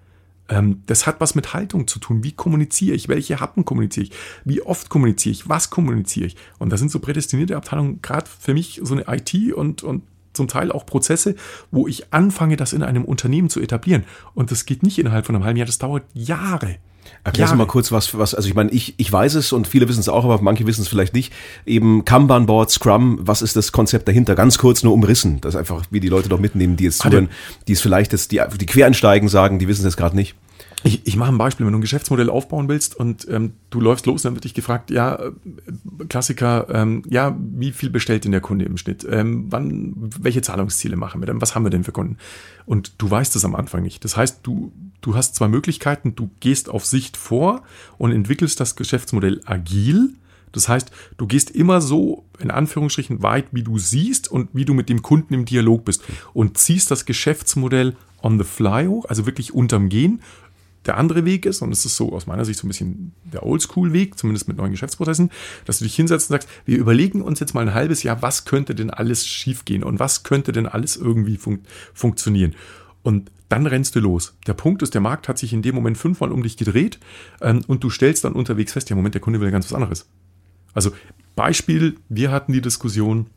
Ähm, 0.52 0.84
das 0.86 1.08
hat 1.08 1.22
was 1.22 1.34
mit 1.34 1.54
Haltung 1.54 1.88
zu 1.88 1.98
tun. 1.98 2.24
Wie 2.24 2.34
kommuniziere 2.34 2.96
ich? 2.96 3.08
Welche 3.08 3.40
Happen 3.40 3.64
kommuniziere 3.64 4.08
ich? 4.08 4.12
Wie 4.44 4.62
oft 4.62 4.90
kommuniziere 4.90 5.32
ich? 5.32 5.50
Was 5.50 5.70
kommuniziere 5.70 6.28
ich? 6.28 6.36
Und 6.60 6.72
da 6.72 6.78
sind 6.78 6.92
so 6.92 7.00
prädestinierte 7.00 7.56
Abteilungen, 7.56 8.02
gerade 8.02 8.30
für 8.30 8.54
mich 8.54 8.82
so 8.84 8.94
eine 8.94 9.06
IT 9.08 9.54
und, 9.54 9.82
und 9.82 10.04
zum 10.34 10.48
Teil 10.48 10.72
auch 10.72 10.86
Prozesse, 10.86 11.36
wo 11.72 11.88
ich 11.88 12.14
anfange, 12.14 12.58
das 12.58 12.74
in 12.74 12.84
einem 12.84 13.06
Unternehmen 13.06 13.50
zu 13.50 13.62
etablieren. 13.62 14.04
Und 14.34 14.52
das 14.52 14.66
geht 14.66 14.84
nicht 14.84 15.00
innerhalb 15.00 15.26
von 15.26 15.36
einem 15.36 15.46
halben 15.46 15.58
Jahr, 15.58 15.66
das 15.66 15.80
dauert 15.80 16.04
Jahre. 16.14 16.78
Erklär 17.24 17.48
ja. 17.48 17.56
mal 17.56 17.68
kurz, 17.68 17.92
was, 17.92 18.18
was, 18.18 18.34
also 18.34 18.48
ich 18.48 18.56
meine, 18.56 18.72
ich, 18.72 18.96
ich 18.98 19.12
weiß 19.12 19.36
es 19.36 19.54
und 19.54 19.68
viele 19.68 19.88
wissen 19.88 20.00
es 20.00 20.10
auch, 20.10 20.24
aber 20.24 20.42
manche 20.42 20.66
wissen 20.66 20.82
es 20.82 20.88
vielleicht 20.88 21.14
nicht. 21.14 21.32
Eben 21.68 22.04
Kanban 22.04 22.48
Board, 22.48 22.72
Scrum, 22.72 23.20
was 23.22 23.44
ist 23.44 23.56
das 23.56 23.72
Konzept 23.72 24.08
dahinter? 24.08 24.34
Ganz 24.34 24.58
kurz 24.58 24.82
nur 24.82 24.94
umrissen. 24.94 25.40
Das 25.42 25.54
ist 25.54 25.60
einfach, 25.60 25.84
wie 25.92 26.00
die 26.00 26.10
Leute 26.10 26.30
doch 26.30 26.40
mitnehmen, 26.40 26.78
die 26.78 26.86
jetzt 26.86 27.00
zuhören, 27.00 27.30
die 27.68 27.74
es 27.74 27.82
vielleicht 27.82 28.12
jetzt, 28.12 28.32
die, 28.32 28.42
die 28.60 28.66
Quereinsteigen 28.66 29.30
sagen, 29.30 29.60
die 29.60 29.68
wissen 29.68 29.82
es 29.82 29.94
jetzt 29.94 29.98
gerade 29.98 30.16
nicht. 30.16 30.36
Ich, 30.84 31.06
ich 31.06 31.16
mache 31.16 31.32
ein 31.32 31.38
Beispiel, 31.38 31.66
wenn 31.66 31.74
du 31.74 31.80
ein 31.80 31.82
Geschäftsmodell 31.82 32.30
aufbauen 32.30 32.68
willst 32.68 32.96
und 32.96 33.28
ähm, 33.30 33.54
du 33.70 33.80
läufst 33.80 34.06
los, 34.08 34.24
dann 34.24 34.34
wird 34.34 34.46
dich 34.46 34.54
gefragt, 34.54 34.90
ja, 34.90 35.16
äh, 35.16 35.32
Klassiker, 36.10 36.68
ähm, 36.72 37.04
ja, 37.08 37.38
wie 37.40 37.72
viel 37.72 37.90
bestellt 37.90 38.26
denn 38.26 38.32
der 38.32 38.42
Kunde 38.42 38.66
im 38.66 38.78
Schnitt? 38.78 39.06
Ähm, 39.10 39.46
wann, 39.50 39.94
welche 39.98 40.42
Zahlungsziele 40.42 40.96
machen 40.96 41.22
wir 41.22 41.28
denn? 41.28 41.42
Was 41.42 41.54
haben 41.54 41.64
wir 41.64 41.70
denn 41.70 41.84
für 41.84 41.92
Kunden? 41.92 42.18
Und 42.66 42.94
du 42.98 43.10
weißt 43.10 43.36
es 43.36 43.46
am 43.46 43.56
Anfang 43.56 43.84
nicht. 43.84 44.04
Das 44.04 44.18
heißt, 44.18 44.40
du, 44.44 44.72
du 45.02 45.16
hast 45.16 45.36
zwei 45.36 45.48
Möglichkeiten, 45.48 46.16
du 46.16 46.32
gehst 46.40 46.70
auf 46.70 46.86
Sicht 46.86 47.16
vor 47.16 47.64
und 47.98 48.12
entwickelst 48.12 48.60
das 48.60 48.76
Geschäftsmodell 48.76 49.42
agil. 49.46 50.16
Das 50.52 50.68
heißt, 50.68 50.92
du 51.18 51.28
gehst 51.28 51.52
immer 51.52 51.80
so 51.80 52.26
in 52.40 52.52
Anführungsstrichen 52.52 53.22
weit, 53.24 53.46
wie 53.52 53.64
du 53.64 53.78
siehst 53.78 54.30
und 54.30 54.50
wie 54.54 54.66
du 54.66 54.74
mit 54.74 54.90
dem 54.90 55.02
Kunden 55.02 55.34
im 55.34 55.46
Dialog 55.46 55.86
bist 55.86 56.04
und 56.34 56.58
ziehst 56.58 56.92
das 56.92 57.06
Geschäftsmodell 57.06 57.96
on 58.22 58.38
the 58.38 58.44
fly 58.44 58.86
hoch, 58.86 59.06
also 59.06 59.26
wirklich 59.26 59.54
unterm 59.54 59.90
Gehen 59.90 60.22
der 60.86 60.98
andere 60.98 61.26
Weg 61.26 61.46
ist, 61.46 61.62
und 61.62 61.72
es 61.72 61.86
ist 61.86 61.96
so 61.96 62.12
aus 62.14 62.26
meiner 62.26 62.46
Sicht 62.46 62.60
so 62.60 62.66
ein 62.66 62.70
bisschen 62.70 63.14
der 63.24 63.46
Oldschool-Weg, 63.46 64.18
zumindest 64.18 64.48
mit 64.48 64.58
neuen 64.58 64.72
Geschäftsprozessen, 64.72 65.30
dass 65.66 65.78
du 65.78 65.84
dich 65.84 65.96
hinsetzt 65.96 66.30
und 66.30 66.36
sagst, 66.36 66.50
wir 66.66 66.78
überlegen 66.78 67.22
uns 67.22 67.40
jetzt 67.40 67.54
mal 67.54 67.62
ein 67.62 67.74
halbes 67.74 68.04
Jahr, 68.04 68.22
was 68.22 68.46
könnte 68.46 68.74
denn 68.74 68.90
alles 68.90 69.26
schiefgehen 69.28 69.84
und 69.84 70.00
was 70.00 70.24
könnte 70.24 70.52
denn 70.52 70.66
alles 70.66 70.96
irgendwie 70.96 71.38
fun 71.38 71.60
funktionieren. 71.94 72.56
Und 73.04 73.32
dann 73.50 73.68
rennst 73.68 73.96
du 73.96 74.00
los. 74.00 74.36
Der 74.48 74.54
Punkt 74.54 74.82
ist, 74.82 74.94
der 74.94 75.02
Markt 75.02 75.28
hat 75.28 75.38
sich 75.38 75.54
in 75.54 75.62
dem 75.62 75.76
Moment 75.76 75.98
fünfmal 75.98 76.32
um 76.32 76.42
dich 76.42 76.58
gedreht 76.58 77.00
ähm, 77.42 77.62
und 77.68 77.84
du 77.84 77.90
stellst 77.90 78.24
dann 78.24 78.34
unterwegs 78.34 78.74
fest, 78.74 78.90
ja, 78.90 78.96
Moment, 78.96 79.14
der 79.14 79.22
Kunde 79.22 79.42
will 79.42 79.52
ganz 79.52 79.66
was 79.66 79.74
anderes. 79.74 80.08
Also 80.74 80.92
Beispiel, 81.36 81.98
wir 82.10 82.32
hatten 82.32 82.54
die 82.54 82.62
Diskussion, 82.62 83.28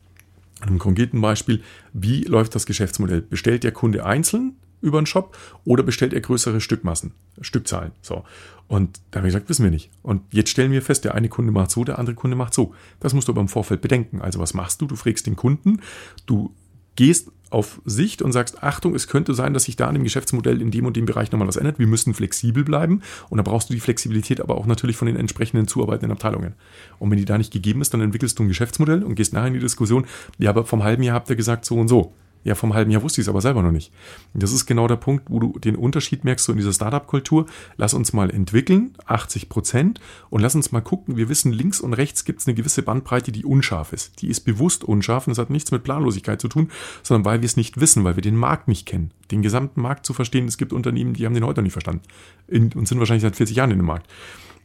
an 0.61 0.69
einem 0.69 0.79
konkreten 0.79 1.19
Beispiel, 1.19 1.61
wie 1.93 2.23
läuft 2.23 2.55
das 2.55 2.65
Geschäftsmodell? 2.65 3.21
Bestellt 3.21 3.63
der 3.63 3.73
Kunde 3.73 4.05
einzeln 4.05 4.55
über 4.85 4.99
einen 4.99 5.07
Shop 5.07 5.35
oder 5.65 5.83
bestellt 5.83 6.13
er 6.13 6.21
größere 6.21 6.61
Stückmassen, 6.61 7.13
Stückzahlen. 7.41 7.91
So. 8.01 8.23
Und 8.67 8.99
da 9.11 9.19
habe 9.19 9.27
ich 9.27 9.33
gesagt, 9.33 9.49
wissen 9.49 9.63
wir 9.63 9.71
nicht. 9.71 9.89
Und 10.01 10.21
jetzt 10.31 10.49
stellen 10.49 10.71
wir 10.71 10.81
fest, 10.81 11.03
der 11.03 11.15
eine 11.15 11.29
Kunde 11.29 11.51
macht 11.51 11.71
so, 11.71 11.83
der 11.83 11.99
andere 11.99 12.15
Kunde 12.15 12.35
macht 12.35 12.53
so. 12.53 12.73
Das 12.99 13.13
musst 13.13 13.27
du 13.27 13.31
aber 13.31 13.41
im 13.41 13.47
Vorfeld 13.47 13.81
bedenken. 13.81 14.21
Also 14.21 14.39
was 14.39 14.53
machst 14.53 14.81
du? 14.81 14.87
Du 14.87 14.95
fragst 14.95 15.27
den 15.27 15.35
Kunden, 15.35 15.81
du 16.25 16.53
gehst 16.95 17.31
auf 17.51 17.79
Sicht 17.85 18.21
und 18.21 18.31
sagst, 18.31 18.63
Achtung, 18.63 18.95
es 18.95 19.07
könnte 19.07 19.33
sein, 19.33 19.53
dass 19.53 19.65
sich 19.65 19.75
da 19.75 19.87
an 19.87 19.93
dem 19.93 20.03
Geschäftsmodell 20.03 20.61
in 20.61 20.71
dem 20.71 20.85
und 20.85 20.97
dem 20.97 21.05
Bereich 21.05 21.31
nochmal 21.31 21.47
was 21.47 21.57
ändert. 21.57 21.79
Wir 21.79 21.87
müssen 21.87 22.13
flexibel 22.13 22.63
bleiben 22.63 23.01
und 23.29 23.37
da 23.37 23.43
brauchst 23.43 23.69
du 23.69 23.73
die 23.73 23.79
Flexibilität 23.79 24.41
aber 24.41 24.57
auch 24.57 24.65
natürlich 24.65 24.97
von 24.97 25.05
den 25.05 25.15
entsprechenden 25.15 25.67
zuarbeitenden 25.67 26.11
Abteilungen. 26.11 26.55
Und 26.97 27.11
wenn 27.11 27.17
die 27.17 27.25
da 27.25 27.37
nicht 27.37 27.53
gegeben 27.53 27.81
ist, 27.81 27.93
dann 27.93 28.01
entwickelst 28.01 28.39
du 28.39 28.43
ein 28.43 28.47
Geschäftsmodell 28.47 29.03
und 29.03 29.15
gehst 29.15 29.33
nachher 29.33 29.47
in 29.47 29.53
die 29.53 29.59
Diskussion, 29.59 30.05
ja, 30.37 30.49
aber 30.49 30.65
vom 30.65 30.83
halben 30.83 31.03
Jahr 31.03 31.15
habt 31.15 31.29
ihr 31.29 31.35
gesagt 31.35 31.65
so 31.65 31.75
und 31.75 31.87
so. 31.87 32.13
Ja, 32.45 32.53
vom 32.53 32.75
halben 32.75 32.91
Jahr 32.91 33.01
wusste 33.01 33.19
ich 33.19 33.25
es 33.25 33.29
aber 33.29 33.41
selber 33.41 33.63
noch 33.63 33.71
nicht. 33.71 33.91
Das 34.35 34.51
ist 34.51 34.67
genau 34.67 34.87
der 34.87 34.97
Punkt, 34.97 35.31
wo 35.31 35.39
du 35.39 35.57
den 35.57 35.75
Unterschied 35.75 36.23
merkst 36.23 36.45
so 36.45 36.51
in 36.51 36.59
dieser 36.59 36.73
Startup-Kultur. 36.73 37.47
Lass 37.75 37.95
uns 37.95 38.13
mal 38.13 38.29
entwickeln, 38.29 38.93
80 39.07 39.49
Prozent, 39.49 39.99
und 40.29 40.41
lass 40.41 40.53
uns 40.53 40.71
mal 40.71 40.81
gucken. 40.81 41.17
Wir 41.17 41.27
wissen, 41.27 41.51
links 41.51 41.81
und 41.81 41.93
rechts 41.93 42.23
gibt 42.23 42.41
es 42.41 42.47
eine 42.47 42.53
gewisse 42.53 42.83
Bandbreite, 42.83 43.31
die 43.31 43.45
unscharf 43.45 43.93
ist. 43.93 44.21
Die 44.21 44.27
ist 44.27 44.41
bewusst 44.41 44.83
unscharf 44.83 45.25
und 45.25 45.31
das 45.31 45.39
hat 45.39 45.49
nichts 45.49 45.71
mit 45.71 45.83
Planlosigkeit 45.83 46.39
zu 46.39 46.47
tun, 46.47 46.69
sondern 47.01 47.25
weil 47.25 47.41
wir 47.41 47.47
es 47.47 47.57
nicht 47.57 47.79
wissen, 47.81 48.03
weil 48.03 48.15
wir 48.15 48.21
den 48.21 48.37
Markt 48.37 48.67
nicht 48.67 48.85
kennen. 48.85 49.09
Den 49.31 49.41
gesamten 49.41 49.81
Markt 49.81 50.05
zu 50.05 50.13
verstehen, 50.13 50.47
es 50.47 50.59
gibt 50.59 50.71
Unternehmen, 50.71 51.15
die 51.15 51.25
haben 51.25 51.33
den 51.33 51.43
heute 51.43 51.61
noch 51.61 51.63
nicht 51.63 51.73
verstanden 51.73 52.03
und 52.47 52.87
sind 52.87 52.99
wahrscheinlich 52.99 53.23
seit 53.23 53.35
40 53.35 53.57
Jahren 53.57 53.71
in 53.71 53.77
dem 53.77 53.87
Markt. 53.87 54.07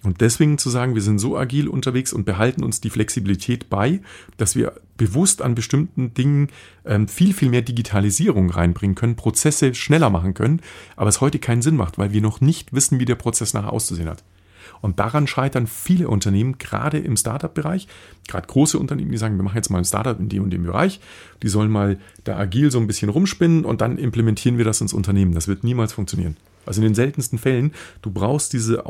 Und 0.02 0.22
deswegen 0.22 0.56
zu 0.56 0.70
sagen, 0.70 0.94
wir 0.94 1.02
sind 1.02 1.18
so 1.18 1.36
agil 1.36 1.68
unterwegs 1.68 2.12
und 2.12 2.24
behalten 2.24 2.64
uns 2.64 2.80
die 2.80 2.88
Flexibilität 2.88 3.68
bei, 3.68 4.00
dass 4.38 4.56
wir 4.56 4.72
bewusst 4.96 5.42
an 5.42 5.54
bestimmten 5.54 6.14
Dingen 6.14 6.48
ähm, 6.86 7.06
viel, 7.06 7.34
viel 7.34 7.50
mehr 7.50 7.62
Digitalisierung 7.62 8.50
reinbringen 8.50 8.94
können, 8.94 9.16
Prozesse 9.16 9.74
schneller 9.74 10.08
machen 10.08 10.32
können, 10.32 10.60
aber 10.96 11.10
es 11.10 11.20
heute 11.20 11.38
keinen 11.38 11.60
Sinn 11.62 11.76
macht, 11.76 11.98
weil 11.98 12.12
wir 12.12 12.22
noch 12.22 12.40
nicht 12.40 12.72
wissen, 12.72 12.98
wie 12.98 13.04
der 13.04 13.14
Prozess 13.14 13.52
nachher 13.52 13.72
auszusehen 13.72 14.08
hat. 14.08 14.24
Und 14.80 14.98
daran 14.98 15.26
scheitern 15.26 15.66
viele 15.66 16.08
Unternehmen, 16.08 16.56
gerade 16.56 16.98
im 16.98 17.16
Startup-Bereich, 17.16 17.86
gerade 18.28 18.46
große 18.46 18.78
Unternehmen, 18.78 19.10
die 19.10 19.18
sagen, 19.18 19.36
wir 19.36 19.42
machen 19.42 19.56
jetzt 19.56 19.68
mal 19.68 19.78
ein 19.78 19.84
Startup 19.84 20.18
in 20.18 20.30
dem 20.30 20.44
und 20.44 20.50
dem 20.50 20.62
Bereich, 20.62 21.00
die 21.42 21.48
sollen 21.48 21.70
mal 21.70 21.98
da 22.24 22.38
agil 22.38 22.70
so 22.70 22.78
ein 22.78 22.86
bisschen 22.86 23.10
rumspinnen 23.10 23.66
und 23.66 23.82
dann 23.82 23.98
implementieren 23.98 24.56
wir 24.56 24.64
das 24.64 24.80
ins 24.80 24.94
Unternehmen. 24.94 25.34
Das 25.34 25.48
wird 25.48 25.64
niemals 25.64 25.92
funktionieren. 25.92 26.36
Also 26.64 26.80
in 26.80 26.88
den 26.88 26.94
seltensten 26.94 27.38
Fällen, 27.38 27.72
du 28.00 28.10
brauchst 28.10 28.52
diese 28.52 28.86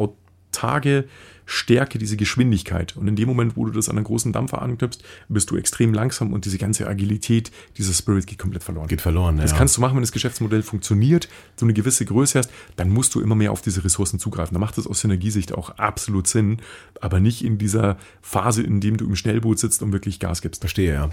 Tage 0.52 1.06
Stärke, 1.50 1.98
diese 1.98 2.16
Geschwindigkeit. 2.16 2.96
Und 2.96 3.08
in 3.08 3.16
dem 3.16 3.28
Moment, 3.28 3.56
wo 3.56 3.64
du 3.64 3.72
das 3.72 3.88
an 3.88 3.96
einen 3.96 4.04
großen 4.04 4.32
Dampfer 4.32 4.62
anknüpfst, 4.62 5.02
bist 5.28 5.50
du 5.50 5.56
extrem 5.56 5.92
langsam 5.92 6.32
und 6.32 6.44
diese 6.44 6.58
ganze 6.58 6.86
Agilität, 6.86 7.50
dieser 7.76 7.92
Spirit 7.92 8.28
geht 8.28 8.38
komplett 8.38 8.62
verloren. 8.62 8.86
Geht 8.86 9.00
verloren, 9.00 9.36
ja. 9.36 9.42
Das 9.42 9.56
kannst 9.56 9.76
du 9.76 9.80
machen, 9.80 9.96
wenn 9.96 10.02
das 10.02 10.12
Geschäftsmodell 10.12 10.62
funktioniert, 10.62 11.28
so 11.56 11.66
eine 11.66 11.72
gewisse 11.72 12.04
Größe 12.04 12.38
hast, 12.38 12.50
dann 12.76 12.88
musst 12.88 13.16
du 13.16 13.20
immer 13.20 13.34
mehr 13.34 13.50
auf 13.50 13.62
diese 13.62 13.82
Ressourcen 13.82 14.20
zugreifen. 14.20 14.54
Da 14.54 14.60
macht 14.60 14.78
es 14.78 14.86
aus 14.86 15.00
Synergiesicht 15.00 15.52
auch 15.52 15.70
absolut 15.70 16.28
Sinn, 16.28 16.58
aber 17.00 17.18
nicht 17.18 17.44
in 17.44 17.58
dieser 17.58 17.96
Phase, 18.22 18.62
in 18.62 18.80
dem 18.80 18.96
du 18.96 19.04
im 19.06 19.16
Schnellboot 19.16 19.58
sitzt 19.58 19.82
und 19.82 19.92
wirklich 19.92 20.20
Gas 20.20 20.42
gibst. 20.42 20.60
Verstehe, 20.62 20.94
ja. 20.94 21.10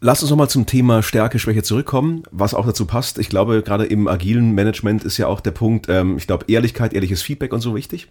Lass 0.00 0.22
uns 0.22 0.30
nochmal 0.30 0.48
zum 0.48 0.64
Thema 0.64 1.02
Stärke, 1.02 1.40
Schwäche 1.40 1.64
zurückkommen, 1.64 2.22
was 2.30 2.54
auch 2.54 2.64
dazu 2.64 2.86
passt. 2.86 3.18
Ich 3.18 3.28
glaube, 3.28 3.62
gerade 3.62 3.84
im 3.84 4.06
agilen 4.06 4.52
Management 4.52 5.02
ist 5.02 5.16
ja 5.18 5.26
auch 5.26 5.40
der 5.40 5.50
Punkt, 5.50 5.86
ähm, 5.88 6.16
ich 6.18 6.28
glaube, 6.28 6.44
Ehrlichkeit, 6.46 6.92
ehrliches 6.92 7.20
Feedback 7.20 7.52
und 7.52 7.60
so 7.60 7.74
wichtig. 7.74 8.08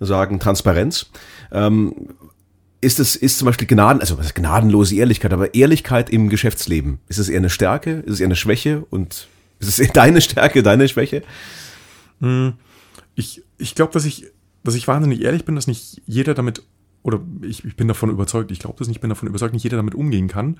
Sagen 0.00 0.40
Transparenz. 0.40 1.10
Ähm, 1.52 1.94
ist 2.80 3.00
es, 3.00 3.16
ist 3.16 3.38
zum 3.38 3.46
Beispiel 3.46 3.66
Gnaden, 3.66 4.00
also 4.00 4.16
was 4.16 4.26
ist 4.26 4.34
gnadenlose 4.34 4.94
Ehrlichkeit, 4.96 5.32
aber 5.32 5.54
Ehrlichkeit 5.54 6.08
im 6.08 6.28
Geschäftsleben, 6.28 7.00
ist 7.08 7.18
es 7.18 7.28
eher 7.28 7.38
eine 7.38 7.50
Stärke, 7.50 8.02
ist 8.06 8.14
es 8.14 8.20
eher 8.20 8.26
eine 8.26 8.36
Schwäche 8.36 8.84
und 8.90 9.28
ist 9.58 9.68
es 9.68 9.78
eher 9.78 9.92
deine 9.92 10.20
Stärke, 10.20 10.62
deine 10.62 10.88
Schwäche? 10.88 11.22
Hm, 12.20 12.54
ich, 13.14 13.42
ich 13.58 13.74
glaube, 13.74 13.92
dass 13.92 14.04
ich, 14.04 14.26
dass 14.62 14.74
ich 14.74 14.88
wahnsinnig 14.88 15.22
ehrlich 15.22 15.44
bin, 15.44 15.54
dass 15.54 15.66
nicht 15.66 16.00
jeder 16.06 16.34
damit 16.34 16.62
oder 17.06 17.20
ich, 17.42 17.64
ich 17.64 17.76
bin 17.76 17.86
davon 17.86 18.10
überzeugt, 18.10 18.50
ich 18.50 18.58
glaube 18.58 18.76
das 18.78 18.88
nicht, 18.88 18.96
ich 18.96 19.00
bin 19.00 19.10
davon 19.10 19.28
überzeugt, 19.28 19.54
nicht 19.54 19.62
jeder 19.62 19.76
damit 19.76 19.94
umgehen 19.94 20.26
kann. 20.26 20.58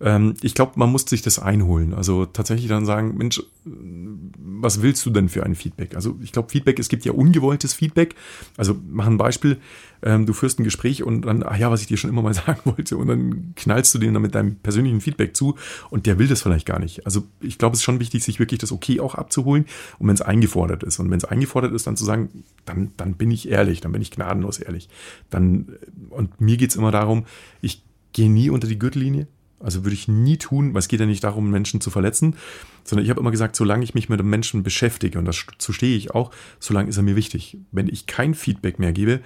Ähm, 0.00 0.34
ich 0.42 0.54
glaube, 0.54 0.72
man 0.74 0.90
muss 0.90 1.02
sich 1.02 1.22
das 1.22 1.38
einholen. 1.38 1.94
Also 1.94 2.26
tatsächlich 2.26 2.68
dann 2.68 2.84
sagen, 2.84 3.16
Mensch, 3.16 3.40
was 3.64 4.82
willst 4.82 5.06
du 5.06 5.10
denn 5.10 5.28
für 5.28 5.44
ein 5.44 5.54
Feedback? 5.54 5.94
Also 5.94 6.18
ich 6.20 6.32
glaube, 6.32 6.50
Feedback, 6.50 6.78
es 6.78 6.88
gibt 6.88 7.04
ja 7.04 7.12
ungewolltes 7.12 7.74
Feedback. 7.74 8.14
Also 8.56 8.76
mach 8.90 9.06
ein 9.06 9.16
Beispiel, 9.16 9.58
ähm, 10.02 10.26
du 10.26 10.32
führst 10.32 10.58
ein 10.58 10.64
Gespräch 10.64 11.02
und 11.02 11.22
dann, 11.22 11.42
ach 11.42 11.56
ja, 11.56 11.70
was 11.70 11.80
ich 11.80 11.86
dir 11.86 11.96
schon 11.96 12.10
immer 12.10 12.22
mal 12.22 12.34
sagen 12.34 12.60
wollte, 12.64 12.96
und 12.96 13.06
dann 13.06 13.52
knallst 13.56 13.94
du 13.94 13.98
den 13.98 14.14
dann 14.14 14.22
mit 14.22 14.34
deinem 14.34 14.56
persönlichen 14.56 15.00
Feedback 15.00 15.36
zu 15.36 15.56
und 15.90 16.06
der 16.06 16.18
will 16.18 16.28
das 16.28 16.42
vielleicht 16.42 16.66
gar 16.66 16.78
nicht. 16.78 17.06
Also 17.06 17.24
ich 17.40 17.58
glaube, 17.58 17.74
es 17.74 17.80
ist 17.80 17.84
schon 17.84 18.00
wichtig, 18.00 18.24
sich 18.24 18.38
wirklich 18.38 18.60
das 18.60 18.72
Okay 18.72 19.00
auch 19.00 19.14
abzuholen 19.14 19.66
und 19.98 20.08
wenn 20.08 20.14
es 20.14 20.22
eingefordert 20.22 20.82
ist. 20.82 20.98
Und 20.98 21.10
wenn 21.10 21.18
es 21.18 21.24
eingefordert 21.24 21.72
ist, 21.72 21.86
dann 21.86 21.96
zu 21.96 22.04
sagen, 22.04 22.44
dann, 22.64 22.92
dann 22.96 23.14
bin 23.14 23.30
ich 23.30 23.48
ehrlich, 23.48 23.80
dann 23.80 23.92
bin 23.92 24.02
ich 24.02 24.10
gnadenlos 24.10 24.58
ehrlich. 24.58 24.88
Dann, 25.30 25.68
und 26.10 26.40
mir 26.40 26.56
geht's 26.56 26.76
immer 26.76 26.90
darum, 26.90 27.24
ich 27.60 27.82
gehe 28.12 28.30
nie 28.30 28.50
unter 28.50 28.68
die 28.68 28.78
Gürtellinie. 28.78 29.26
Also 29.60 29.82
würde 29.82 29.94
ich 29.94 30.08
nie 30.08 30.36
tun, 30.36 30.74
weil 30.74 30.80
es 30.80 30.88
geht 30.88 31.00
ja 31.00 31.06
nicht 31.06 31.24
darum, 31.24 31.50
Menschen 31.50 31.80
zu 31.80 31.90
verletzen, 31.90 32.36
sondern 32.82 33.04
ich 33.04 33.10
habe 33.10 33.20
immer 33.20 33.30
gesagt, 33.30 33.56
solange 33.56 33.82
ich 33.82 33.94
mich 33.94 34.10
mit 34.10 34.20
einem 34.20 34.28
Menschen 34.28 34.62
beschäftige, 34.62 35.18
und 35.18 35.24
dazu 35.24 35.72
stehe 35.72 35.96
ich 35.96 36.10
auch, 36.10 36.32
solange 36.60 36.90
ist 36.90 36.98
er 36.98 37.02
mir 37.02 37.16
wichtig. 37.16 37.56
Wenn 37.72 37.88
ich 37.88 38.06
kein 38.06 38.34
Feedback 38.34 38.78
mehr 38.78 38.92
gebe, 38.92 39.20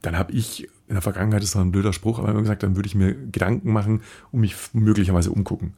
dann 0.00 0.16
habe 0.16 0.32
ich, 0.32 0.68
in 0.86 0.94
der 0.94 1.02
Vergangenheit 1.02 1.42
ist 1.42 1.54
das 1.54 1.62
ein 1.62 1.72
blöder 1.72 1.92
Spruch, 1.92 2.20
aber 2.20 2.28
immer 2.28 2.42
gesagt, 2.42 2.62
dann 2.62 2.76
würde 2.76 2.86
ich 2.86 2.94
mir 2.94 3.12
Gedanken 3.12 3.72
machen 3.72 4.02
und 4.30 4.40
mich 4.40 4.54
möglicherweise 4.72 5.32
umgucken. 5.32 5.74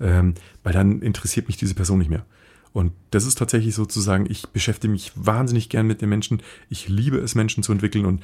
Ähm, 0.00 0.34
weil 0.62 0.74
dann 0.74 1.00
interessiert 1.00 1.48
mich 1.48 1.56
diese 1.56 1.74
Person 1.74 1.98
nicht 1.98 2.10
mehr. 2.10 2.26
Und 2.72 2.92
das 3.10 3.24
ist 3.24 3.38
tatsächlich 3.38 3.74
sozusagen, 3.74 4.26
ich 4.30 4.46
beschäftige 4.48 4.92
mich 4.92 5.12
wahnsinnig 5.14 5.68
gern 5.68 5.86
mit 5.86 6.02
den 6.02 6.10
Menschen. 6.10 6.42
Ich 6.68 6.88
liebe 6.88 7.18
es, 7.18 7.34
Menschen 7.34 7.62
zu 7.62 7.72
entwickeln 7.72 8.04
und 8.04 8.22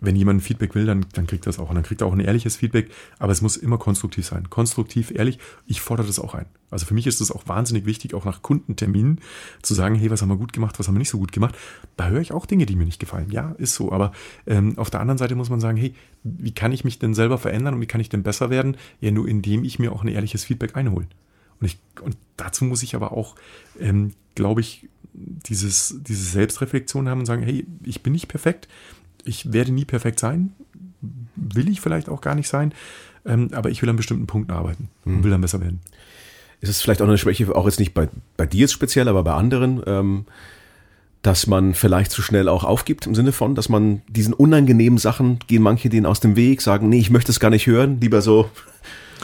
wenn 0.00 0.16
jemand 0.16 0.42
Feedback 0.42 0.74
will, 0.74 0.84
dann, 0.84 1.06
dann 1.14 1.26
kriegt 1.26 1.44
er 1.46 1.52
das 1.52 1.58
auch. 1.58 1.70
Und 1.70 1.76
dann 1.76 1.84
kriegt 1.84 2.02
er 2.02 2.06
auch 2.06 2.12
ein 2.12 2.20
ehrliches 2.20 2.56
Feedback, 2.56 2.90
aber 3.18 3.32
es 3.32 3.40
muss 3.40 3.56
immer 3.56 3.78
konstruktiv 3.78 4.26
sein. 4.26 4.50
Konstruktiv, 4.50 5.10
ehrlich. 5.10 5.38
Ich 5.66 5.80
fordere 5.80 6.06
das 6.06 6.18
auch 6.18 6.34
ein. 6.34 6.46
Also 6.70 6.84
für 6.84 6.94
mich 6.94 7.06
ist 7.06 7.20
es 7.20 7.30
auch 7.30 7.48
wahnsinnig 7.48 7.86
wichtig, 7.86 8.12
auch 8.12 8.24
nach 8.24 8.42
Kundenterminen 8.42 9.20
zu 9.62 9.72
sagen, 9.74 9.94
hey, 9.94 10.10
was 10.10 10.20
haben 10.20 10.28
wir 10.28 10.36
gut 10.36 10.52
gemacht, 10.52 10.78
was 10.78 10.88
haben 10.88 10.94
wir 10.96 11.00
nicht 11.00 11.10
so 11.10 11.18
gut 11.18 11.32
gemacht. 11.32 11.54
Da 11.96 12.08
höre 12.08 12.20
ich 12.20 12.32
auch 12.32 12.44
Dinge, 12.44 12.66
die 12.66 12.76
mir 12.76 12.84
nicht 12.84 13.00
gefallen. 13.00 13.30
Ja, 13.30 13.54
ist 13.58 13.74
so. 13.74 13.92
Aber 13.92 14.12
ähm, 14.46 14.76
auf 14.76 14.90
der 14.90 15.00
anderen 15.00 15.18
Seite 15.18 15.34
muss 15.34 15.48
man 15.48 15.60
sagen, 15.60 15.78
hey, 15.78 15.94
wie 16.24 16.52
kann 16.52 16.72
ich 16.72 16.84
mich 16.84 16.98
denn 16.98 17.14
selber 17.14 17.38
verändern 17.38 17.74
und 17.74 17.80
wie 17.80 17.86
kann 17.86 18.00
ich 18.00 18.08
denn 18.08 18.22
besser 18.22 18.50
werden? 18.50 18.76
Ja, 19.00 19.10
nur 19.10 19.26
indem 19.26 19.64
ich 19.64 19.78
mir 19.78 19.92
auch 19.92 20.02
ein 20.02 20.08
ehrliches 20.08 20.44
Feedback 20.44 20.76
einhole. 20.76 21.06
Und, 21.60 21.66
ich, 21.66 21.78
und 22.02 22.16
dazu 22.36 22.64
muss 22.64 22.82
ich 22.82 22.94
aber 22.94 23.12
auch, 23.12 23.36
ähm, 23.80 24.12
glaube 24.34 24.60
ich, 24.60 24.88
dieses, 25.14 25.98
diese 26.00 26.24
Selbstreflexion 26.24 27.08
haben 27.08 27.20
und 27.20 27.26
sagen, 27.26 27.42
hey, 27.42 27.66
ich 27.82 28.02
bin 28.02 28.12
nicht 28.12 28.28
perfekt, 28.28 28.68
ich 29.26 29.52
werde 29.52 29.72
nie 29.72 29.84
perfekt 29.84 30.20
sein, 30.20 30.52
will 31.36 31.68
ich 31.68 31.80
vielleicht 31.80 32.08
auch 32.08 32.20
gar 32.20 32.34
nicht 32.34 32.48
sein, 32.48 32.72
ähm, 33.24 33.50
aber 33.52 33.70
ich 33.70 33.82
will 33.82 33.88
an 33.90 33.96
bestimmten 33.96 34.26
Punkten 34.26 34.52
arbeiten 34.52 34.88
und 35.04 35.16
hm. 35.16 35.24
will 35.24 35.30
dann 35.30 35.40
besser 35.40 35.60
werden. 35.60 35.80
Ist 36.60 36.70
es 36.70 36.80
vielleicht 36.80 37.02
auch 37.02 37.06
eine 37.06 37.18
Schwäche, 37.18 37.54
auch 37.54 37.66
jetzt 37.66 37.78
nicht 37.78 37.92
bei, 37.92 38.08
bei 38.36 38.46
dir 38.46 38.60
jetzt 38.60 38.72
speziell, 38.72 39.08
aber 39.08 39.22
bei 39.22 39.34
anderen, 39.34 39.82
ähm, 39.86 40.24
dass 41.22 41.46
man 41.46 41.74
vielleicht 41.74 42.12
zu 42.12 42.22
schnell 42.22 42.48
auch 42.48 42.64
aufgibt 42.64 43.06
im 43.06 43.14
Sinne 43.14 43.32
von, 43.32 43.54
dass 43.54 43.68
man 43.68 44.02
diesen 44.08 44.32
unangenehmen 44.32 44.98
Sachen 44.98 45.38
gehen 45.46 45.62
manche 45.62 45.88
denen 45.88 46.06
aus 46.06 46.20
dem 46.20 46.36
Weg, 46.36 46.62
sagen, 46.62 46.88
nee, 46.88 46.98
ich 46.98 47.10
möchte 47.10 47.32
es 47.32 47.40
gar 47.40 47.50
nicht 47.50 47.66
hören, 47.66 48.00
lieber 48.00 48.22
so 48.22 48.48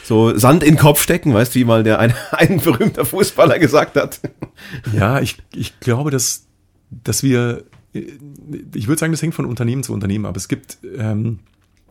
so 0.03 0.37
Sand 0.37 0.63
in 0.65 0.75
den 0.75 0.81
Kopf 0.81 1.01
stecken, 1.01 1.33
weißt 1.33 1.55
du, 1.55 1.61
wie 1.61 1.65
mal 1.65 1.85
der 1.85 1.99
ein, 1.99 2.15
ein 2.33 2.61
berühmter 2.61 3.05
Fußballer 3.05 3.59
gesagt 3.59 3.97
hat. 3.97 4.21
Ja, 4.93 5.21
ich, 5.21 5.39
ich 5.55 5.79
glaube, 5.81 6.11
dass, 6.11 6.47
dass 6.91 7.23
wir 7.23 7.65
ich 7.93 8.89
würde 8.89 8.99
sagen, 8.99 9.13
das 9.13 9.23
hängt 9.23 9.35
von 9.35 9.45
Unternehmen 9.45 9.83
zu 9.83 9.93
Unternehmen 9.93 10.27
ab. 10.27 10.37
Es 10.37 10.49
gibt, 10.49 10.79
ähm, 10.97 11.41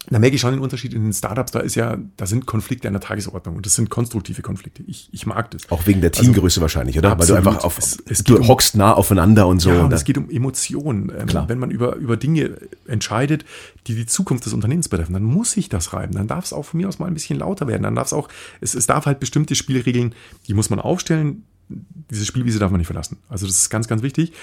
da 0.10 0.18
merke 0.18 0.36
ich 0.36 0.42
schon 0.42 0.52
den 0.52 0.62
Unterschied 0.62 0.96
in 0.96 1.04
den 1.04 1.14
Startups, 1.14 1.52
da 1.52 1.60
ist 1.60 1.76
ja, 1.76 1.98
da 2.18 2.26
sind 2.26 2.48
Konflikte 2.48 2.88
an 2.88 2.96
der 2.96 3.02
Tagesordnung 3.02 3.56
und 3.58 3.68
das 3.68 3.76
sind 3.76 3.92
konstruktive 3.92 4.42
Konflikte. 4.42 4.82
Ich, 4.88 5.10
ich 5.12 5.28
mag 5.28 5.52
das. 5.52 5.70
Auch 5.70 5.86
wegen 5.86 6.02
der 6.02 6.10
also 6.10 6.24
Teamgröße 6.24 6.56
also, 6.56 6.62
wahrscheinlich, 6.62 6.98
oder? 6.98 7.12
Absolut. 7.12 7.38
Weil 7.38 7.44
du 7.44 7.50
einfach 7.50 7.64
auf, 7.64 7.78
es, 7.78 8.02
es 8.08 8.24
du 8.24 8.48
hockst 8.48 8.76
nah 8.76 8.94
aufeinander 8.94 9.46
und 9.46 9.60
so. 9.60 9.70
Ja, 9.70 9.84
und 9.84 9.94
es 9.94 10.04
geht 10.04 10.18
um 10.18 10.30
Emotionen. 10.32 11.12
Ähm, 11.16 11.28
Klar. 11.28 11.48
Wenn 11.48 11.60
man 11.60 11.70
über, 11.70 11.98
über 11.98 12.18
Dinge 12.18 12.58
entscheidet, 12.88 13.46
die 13.86 13.94
die 13.94 14.08
Zukunft 14.08 14.46
des 14.48 14.54
Unternehmens 14.54 14.90
betreffen, 14.90 15.14
dann 15.14 15.24
muss 15.24 15.52
sich 15.52 15.70
das 15.70 15.94
reiben. 15.94 16.16
Dann 16.16 16.28
darf 16.28 16.46
es 16.46 16.54
auch 16.54 16.64
von 16.64 16.80
mir 16.80 16.88
aus 16.88 16.98
mal 16.98 17.06
ein 17.06 17.14
bisschen 17.14 17.38
lauter 17.38 17.68
werden. 17.68 17.84
Dann 17.84 17.96
darf 17.96 18.08
es 18.08 18.14
auch, 18.14 18.28
es, 18.60 18.74
es 18.74 18.88
darf 18.88 19.06
halt 19.06 19.20
bestimmte 19.20 19.54
Spielregeln, 19.54 20.16
die 20.48 20.56
muss 20.56 20.72
man 20.72 20.80
aufstellen, 20.80 21.44
diese 22.10 22.26
Spielwiese 22.26 22.60
darf 22.60 22.72
man 22.72 22.80
nicht 22.80 22.88
verlassen. 22.88 23.18
Also 23.30 23.46
das 23.46 23.56
ist 23.56 23.70
ganz, 23.70 23.88
ganz 23.88 24.02
wichtig. 24.04 24.34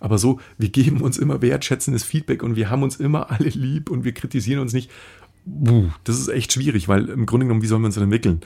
Aber 0.00 0.18
so, 0.18 0.40
wir 0.56 0.68
geben 0.68 1.00
uns 1.00 1.18
immer 1.18 1.42
wertschätzendes 1.42 2.04
Feedback 2.04 2.42
und 2.42 2.56
wir 2.56 2.70
haben 2.70 2.82
uns 2.82 2.96
immer 2.96 3.30
alle 3.30 3.48
lieb 3.48 3.90
und 3.90 4.04
wir 4.04 4.12
kritisieren 4.12 4.60
uns 4.60 4.72
nicht. 4.72 4.90
Das 6.04 6.18
ist 6.18 6.28
echt 6.28 6.52
schwierig, 6.52 6.88
weil 6.88 7.08
im 7.08 7.26
Grunde 7.26 7.46
genommen, 7.46 7.62
wie 7.62 7.66
sollen 7.66 7.82
wir 7.82 7.86
uns 7.86 7.94
denn 7.94 8.04
entwickeln? 8.04 8.40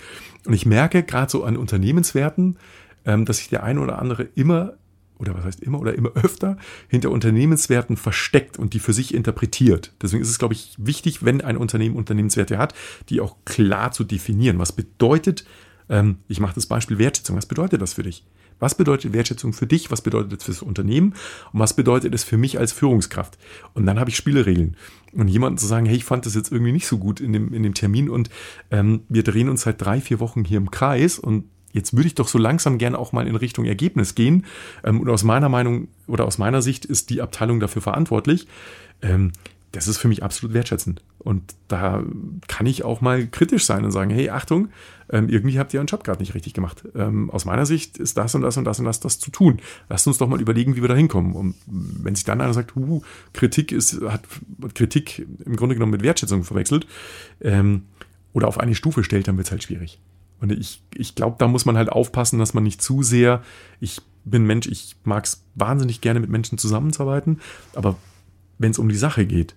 Und 0.46 0.54
ich 0.54 0.66
merke 0.66 1.02
gerade 1.02 1.30
so 1.30 1.44
an 1.44 1.56
Unternehmenswerten, 1.56 2.56
ähm, 3.04 3.24
dass 3.24 3.38
sich 3.38 3.48
der 3.48 3.62
eine 3.64 3.80
oder 3.80 3.98
andere 3.98 4.28
immer, 4.34 4.74
oder 5.18 5.34
was 5.34 5.44
heißt 5.44 5.60
immer, 5.60 5.80
oder 5.80 5.94
immer 5.94 6.10
öfter 6.14 6.56
hinter 6.88 7.10
Unternehmenswerten 7.10 7.96
versteckt 7.96 8.58
und 8.58 8.74
die 8.74 8.78
für 8.78 8.92
sich 8.92 9.14
interpretiert. 9.14 9.92
Deswegen 10.00 10.22
ist 10.22 10.30
es, 10.30 10.38
glaube 10.38 10.54
ich, 10.54 10.74
wichtig, 10.78 11.24
wenn 11.24 11.40
ein 11.40 11.56
Unternehmen 11.56 11.96
Unternehmenswerte 11.96 12.58
hat, 12.58 12.74
die 13.08 13.20
auch 13.20 13.36
klar 13.44 13.92
zu 13.92 14.04
definieren. 14.04 14.58
Was 14.58 14.72
bedeutet 14.72 15.44
ähm, 15.88 16.18
ich 16.28 16.40
mache 16.40 16.54
das 16.54 16.66
Beispiel 16.66 16.98
Wertschätzung. 16.98 17.36
Was 17.36 17.46
bedeutet 17.46 17.82
das 17.82 17.94
für 17.94 18.02
dich? 18.02 18.24
Was 18.58 18.76
bedeutet 18.76 19.12
Wertschätzung 19.12 19.52
für 19.52 19.66
dich? 19.66 19.90
Was 19.90 20.02
bedeutet 20.02 20.38
es 20.38 20.44
fürs 20.44 20.62
Unternehmen? 20.62 21.14
Und 21.52 21.60
was 21.60 21.74
bedeutet 21.74 22.14
es 22.14 22.22
für 22.22 22.36
mich 22.36 22.58
als 22.58 22.72
Führungskraft? 22.72 23.36
Und 23.74 23.86
dann 23.86 23.98
habe 23.98 24.10
ich 24.10 24.16
Spielregeln. 24.16 24.76
Und 25.12 25.28
jemanden 25.28 25.58
zu 25.58 25.66
sagen, 25.66 25.86
hey, 25.86 25.96
ich 25.96 26.04
fand 26.04 26.26
das 26.26 26.34
jetzt 26.34 26.52
irgendwie 26.52 26.72
nicht 26.72 26.86
so 26.86 26.98
gut 26.98 27.20
in 27.20 27.32
dem, 27.32 27.52
in 27.52 27.64
dem 27.64 27.74
Termin 27.74 28.08
und 28.08 28.30
ähm, 28.70 29.00
wir 29.08 29.24
drehen 29.24 29.48
uns 29.48 29.62
seit 29.62 29.82
drei, 29.82 30.00
vier 30.00 30.20
Wochen 30.20 30.44
hier 30.44 30.58
im 30.58 30.70
Kreis 30.70 31.18
und 31.18 31.44
jetzt 31.72 31.94
würde 31.94 32.06
ich 32.06 32.14
doch 32.14 32.28
so 32.28 32.38
langsam 32.38 32.78
gerne 32.78 32.98
auch 32.98 33.12
mal 33.12 33.26
in 33.26 33.34
Richtung 33.34 33.64
Ergebnis 33.64 34.14
gehen. 34.14 34.46
Ähm, 34.84 35.00
und 35.00 35.08
aus 35.10 35.24
meiner 35.24 35.48
Meinung 35.48 35.88
oder 36.06 36.24
aus 36.24 36.38
meiner 36.38 36.62
Sicht 36.62 36.84
ist 36.84 37.10
die 37.10 37.20
Abteilung 37.20 37.60
dafür 37.60 37.82
verantwortlich. 37.82 38.46
Das 39.72 39.88
ist 39.88 39.96
für 39.96 40.08
mich 40.08 40.22
absolut 40.22 40.54
wertschätzend. 40.54 41.02
Und 41.18 41.54
da 41.68 42.02
kann 42.46 42.66
ich 42.66 42.84
auch 42.84 43.00
mal 43.00 43.26
kritisch 43.26 43.64
sein 43.64 43.84
und 43.84 43.90
sagen, 43.90 44.10
hey, 44.10 44.28
Achtung, 44.28 44.68
ähm, 45.08 45.28
irgendwie 45.28 45.58
habt 45.58 45.72
ihr 45.72 45.80
euren 45.80 45.86
Job 45.86 46.04
gerade 46.04 46.20
nicht 46.20 46.34
richtig 46.34 46.52
gemacht. 46.52 46.84
Ähm, 46.94 47.30
aus 47.30 47.46
meiner 47.46 47.64
Sicht 47.64 47.96
ist 47.96 48.18
das 48.18 48.34
und 48.34 48.42
das 48.42 48.58
und 48.58 48.64
das 48.64 48.78
und 48.78 48.84
das 48.84 49.00
das 49.00 49.18
zu 49.18 49.30
tun. 49.30 49.60
Lasst 49.88 50.06
uns 50.06 50.18
doch 50.18 50.28
mal 50.28 50.40
überlegen, 50.40 50.76
wie 50.76 50.82
wir 50.82 50.88
da 50.88 50.94
hinkommen. 50.94 51.34
Und 51.34 51.54
wenn 51.66 52.14
sich 52.14 52.24
dann 52.24 52.40
einer 52.42 52.52
sagt, 52.52 52.76
uh, 52.76 53.02
Kritik 53.32 53.72
ist, 53.72 54.02
hat 54.02 54.22
Kritik 54.74 55.26
im 55.44 55.56
Grunde 55.56 55.74
genommen 55.74 55.92
mit 55.92 56.02
Wertschätzung 56.02 56.44
verwechselt 56.44 56.86
ähm, 57.40 57.84
oder 58.34 58.48
auf 58.48 58.60
eine 58.60 58.74
Stufe 58.74 59.04
stellt, 59.04 59.26
dann 59.26 59.38
wird 59.38 59.46
es 59.46 59.52
halt 59.52 59.62
schwierig. 59.62 60.00
Und 60.40 60.52
ich, 60.52 60.82
ich 60.94 61.14
glaube, 61.14 61.36
da 61.38 61.48
muss 61.48 61.64
man 61.64 61.76
halt 61.76 61.88
aufpassen, 61.88 62.38
dass 62.38 62.52
man 62.52 62.64
nicht 62.64 62.82
zu 62.82 63.02
sehr, 63.02 63.42
ich 63.80 64.02
bin 64.24 64.44
Mensch, 64.44 64.66
ich 64.66 64.96
mag 65.04 65.24
es 65.24 65.44
wahnsinnig 65.54 66.00
gerne 66.00 66.20
mit 66.20 66.30
Menschen 66.30 66.58
zusammenzuarbeiten, 66.58 67.40
aber 67.74 67.96
wenn 68.58 68.72
es 68.72 68.78
um 68.78 68.88
die 68.88 68.96
Sache 68.96 69.24
geht, 69.24 69.54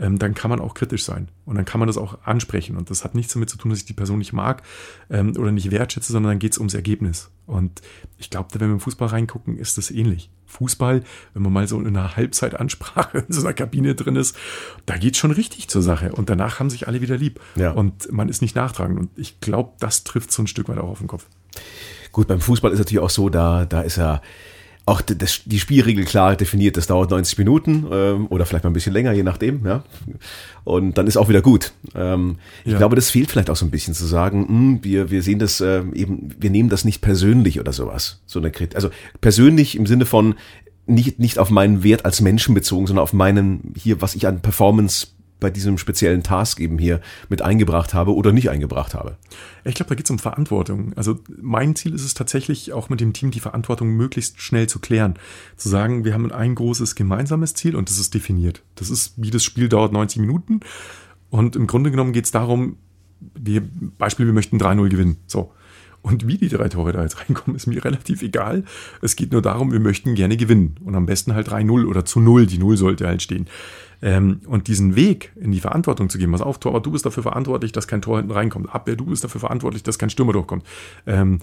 ähm, 0.00 0.18
dann 0.18 0.34
kann 0.34 0.50
man 0.50 0.60
auch 0.60 0.74
kritisch 0.74 1.04
sein 1.04 1.28
und 1.44 1.56
dann 1.56 1.64
kann 1.64 1.78
man 1.78 1.86
das 1.86 1.98
auch 1.98 2.18
ansprechen. 2.24 2.76
Und 2.76 2.90
das 2.90 3.04
hat 3.04 3.14
nichts 3.14 3.34
damit 3.34 3.50
zu 3.50 3.58
tun, 3.58 3.70
dass 3.70 3.80
ich 3.80 3.84
die 3.84 3.92
Person 3.92 4.18
nicht 4.18 4.32
mag 4.32 4.62
ähm, 5.10 5.34
oder 5.38 5.52
nicht 5.52 5.70
wertschätze, 5.70 6.12
sondern 6.12 6.32
dann 6.32 6.38
geht 6.38 6.52
es 6.52 6.58
ums 6.58 6.74
Ergebnis. 6.74 7.30
Und 7.46 7.82
ich 8.16 8.30
glaube, 8.30 8.48
wenn 8.54 8.68
wir 8.68 8.74
im 8.74 8.80
Fußball 8.80 9.08
reingucken, 9.08 9.58
ist 9.58 9.76
das 9.76 9.90
ähnlich. 9.90 10.30
Fußball, 10.46 11.02
wenn 11.34 11.42
man 11.42 11.52
mal 11.52 11.68
so 11.68 11.78
in 11.78 11.86
einer 11.86 12.16
Halbzeitansprache 12.16 13.18
in 13.28 13.32
so 13.32 13.42
einer 13.42 13.52
Kabine 13.52 13.94
drin 13.94 14.16
ist, 14.16 14.36
da 14.86 14.96
geht 14.96 15.16
schon 15.16 15.30
richtig 15.30 15.68
zur 15.68 15.82
Sache. 15.82 16.12
Und 16.12 16.30
danach 16.30 16.58
haben 16.58 16.70
sich 16.70 16.88
alle 16.88 17.00
wieder 17.02 17.16
lieb. 17.16 17.40
Ja. 17.56 17.72
Und 17.72 18.10
man 18.10 18.28
ist 18.28 18.40
nicht 18.42 18.56
nachtragend. 18.56 18.98
Und 18.98 19.10
ich 19.16 19.40
glaube, 19.40 19.72
das 19.80 20.04
trifft 20.04 20.32
so 20.32 20.42
ein 20.42 20.46
Stück 20.46 20.68
weit 20.68 20.78
auch 20.78 20.88
auf 20.88 20.98
den 20.98 21.08
Kopf. 21.08 21.26
Gut, 22.12 22.26
beim 22.26 22.40
Fußball 22.40 22.72
ist 22.72 22.78
natürlich 22.78 23.02
auch 23.02 23.10
so, 23.10 23.28
da, 23.28 23.66
da 23.66 23.82
ist 23.82 23.98
er 23.98 24.22
auch 24.90 25.00
das, 25.00 25.42
die 25.44 25.60
Spielregel 25.60 26.04
klar 26.04 26.36
definiert, 26.36 26.76
das 26.76 26.86
dauert 26.86 27.10
90 27.10 27.38
Minuten 27.38 27.86
ähm, 27.90 28.26
oder 28.28 28.44
vielleicht 28.44 28.64
mal 28.64 28.70
ein 28.70 28.74
bisschen 28.74 28.92
länger, 28.92 29.12
je 29.12 29.22
nachdem, 29.22 29.64
ja. 29.64 29.84
Und 30.64 30.98
dann 30.98 31.06
ist 31.06 31.16
auch 31.16 31.28
wieder 31.28 31.42
gut. 31.42 31.72
Ähm, 31.94 32.36
ja. 32.64 32.72
Ich 32.72 32.78
glaube, 32.78 32.96
das 32.96 33.10
fehlt 33.10 33.30
vielleicht 33.30 33.50
auch 33.50 33.56
so 33.56 33.64
ein 33.64 33.70
bisschen 33.70 33.94
zu 33.94 34.04
sagen, 34.04 34.40
mh, 34.40 34.48
hm, 34.48 34.84
wir, 34.84 35.10
wir 35.10 35.22
sehen 35.22 35.38
das 35.38 35.60
äh, 35.60 35.82
eben, 35.94 36.34
wir 36.38 36.50
nehmen 36.50 36.68
das 36.68 36.84
nicht 36.84 37.00
persönlich 37.00 37.60
oder 37.60 37.72
sowas. 37.72 38.20
So 38.26 38.38
eine 38.38 38.50
Kritik. 38.50 38.76
Also 38.76 38.90
persönlich 39.20 39.76
im 39.76 39.86
Sinne 39.86 40.06
von 40.06 40.34
nicht, 40.86 41.18
nicht 41.18 41.38
auf 41.38 41.50
meinen 41.50 41.82
Wert 41.82 42.04
als 42.04 42.20
Menschen 42.20 42.54
bezogen, 42.54 42.86
sondern 42.86 43.02
auf 43.02 43.12
meinen 43.12 43.74
hier, 43.76 44.02
was 44.02 44.14
ich 44.14 44.26
an 44.26 44.40
Performance 44.40 45.06
bei 45.40 45.50
diesem 45.50 45.78
speziellen 45.78 46.22
Task 46.22 46.60
eben 46.60 46.78
hier 46.78 47.00
mit 47.28 47.42
eingebracht 47.42 47.94
habe 47.94 48.14
oder 48.14 48.32
nicht 48.32 48.50
eingebracht 48.50 48.94
habe. 48.94 49.16
Ich 49.64 49.74
glaube, 49.74 49.88
da 49.88 49.94
geht 49.94 50.06
es 50.06 50.10
um 50.10 50.18
Verantwortung. 50.18 50.92
Also 50.96 51.18
mein 51.40 51.74
Ziel 51.74 51.94
ist 51.94 52.04
es 52.04 52.14
tatsächlich 52.14 52.72
auch 52.72 52.88
mit 52.88 53.00
dem 53.00 53.12
Team 53.12 53.30
die 53.30 53.40
Verantwortung 53.40 53.88
möglichst 53.90 54.40
schnell 54.40 54.68
zu 54.68 54.78
klären. 54.78 55.14
Zu 55.56 55.68
sagen, 55.68 56.04
wir 56.04 56.14
haben 56.14 56.30
ein 56.30 56.54
großes 56.54 56.94
gemeinsames 56.94 57.54
Ziel 57.54 57.74
und 57.74 57.90
das 57.90 57.98
ist 57.98 58.14
definiert. 58.14 58.62
Das 58.74 58.90
ist, 58.90 59.14
wie 59.16 59.30
das 59.30 59.42
Spiel 59.42 59.68
dauert 59.68 59.92
90 59.92 60.20
Minuten. 60.20 60.60
Und 61.30 61.56
im 61.56 61.66
Grunde 61.66 61.90
genommen 61.90 62.12
geht 62.12 62.26
es 62.26 62.30
darum, 62.30 62.76
wir, 63.34 63.62
Beispiel, 63.98 64.26
wir 64.26 64.32
möchten 64.32 64.58
3-0 64.58 64.88
gewinnen. 64.88 65.16
So. 65.26 65.52
Und 66.02 66.26
wie 66.26 66.38
die 66.38 66.48
drei 66.48 66.68
Tore 66.68 66.92
da 66.92 67.02
jetzt 67.02 67.20
reinkommen, 67.20 67.56
ist 67.56 67.66
mir 67.66 67.84
relativ 67.84 68.22
egal. 68.22 68.64
Es 69.02 69.16
geht 69.16 69.32
nur 69.32 69.42
darum, 69.42 69.72
wir 69.72 69.80
möchten 69.80 70.14
gerne 70.14 70.36
gewinnen. 70.36 70.76
Und 70.84 70.94
am 70.94 71.06
besten 71.06 71.34
halt 71.34 71.48
3-0 71.48 71.86
oder 71.86 72.04
zu 72.04 72.20
0. 72.20 72.46
Die 72.46 72.58
0 72.58 72.76
sollte 72.76 73.06
halt 73.06 73.22
stehen. 73.22 73.48
Ähm, 74.02 74.40
und 74.46 74.68
diesen 74.68 74.96
Weg 74.96 75.32
in 75.36 75.52
die 75.52 75.60
Verantwortung 75.60 76.08
zu 76.08 76.16
geben, 76.16 76.32
was 76.32 76.40
auf, 76.40 76.58
Torwart, 76.58 76.86
du 76.86 76.92
bist 76.92 77.04
dafür 77.04 77.22
verantwortlich, 77.22 77.72
dass 77.72 77.86
kein 77.86 78.00
Tor 78.00 78.16
hinten 78.16 78.32
reinkommt. 78.32 78.74
Abwehr, 78.74 78.96
du 78.96 79.06
bist 79.06 79.24
dafür 79.24 79.40
verantwortlich, 79.40 79.82
dass 79.82 79.98
kein 79.98 80.08
Stürmer 80.08 80.32
durchkommt. 80.32 80.64
Ähm, 81.06 81.40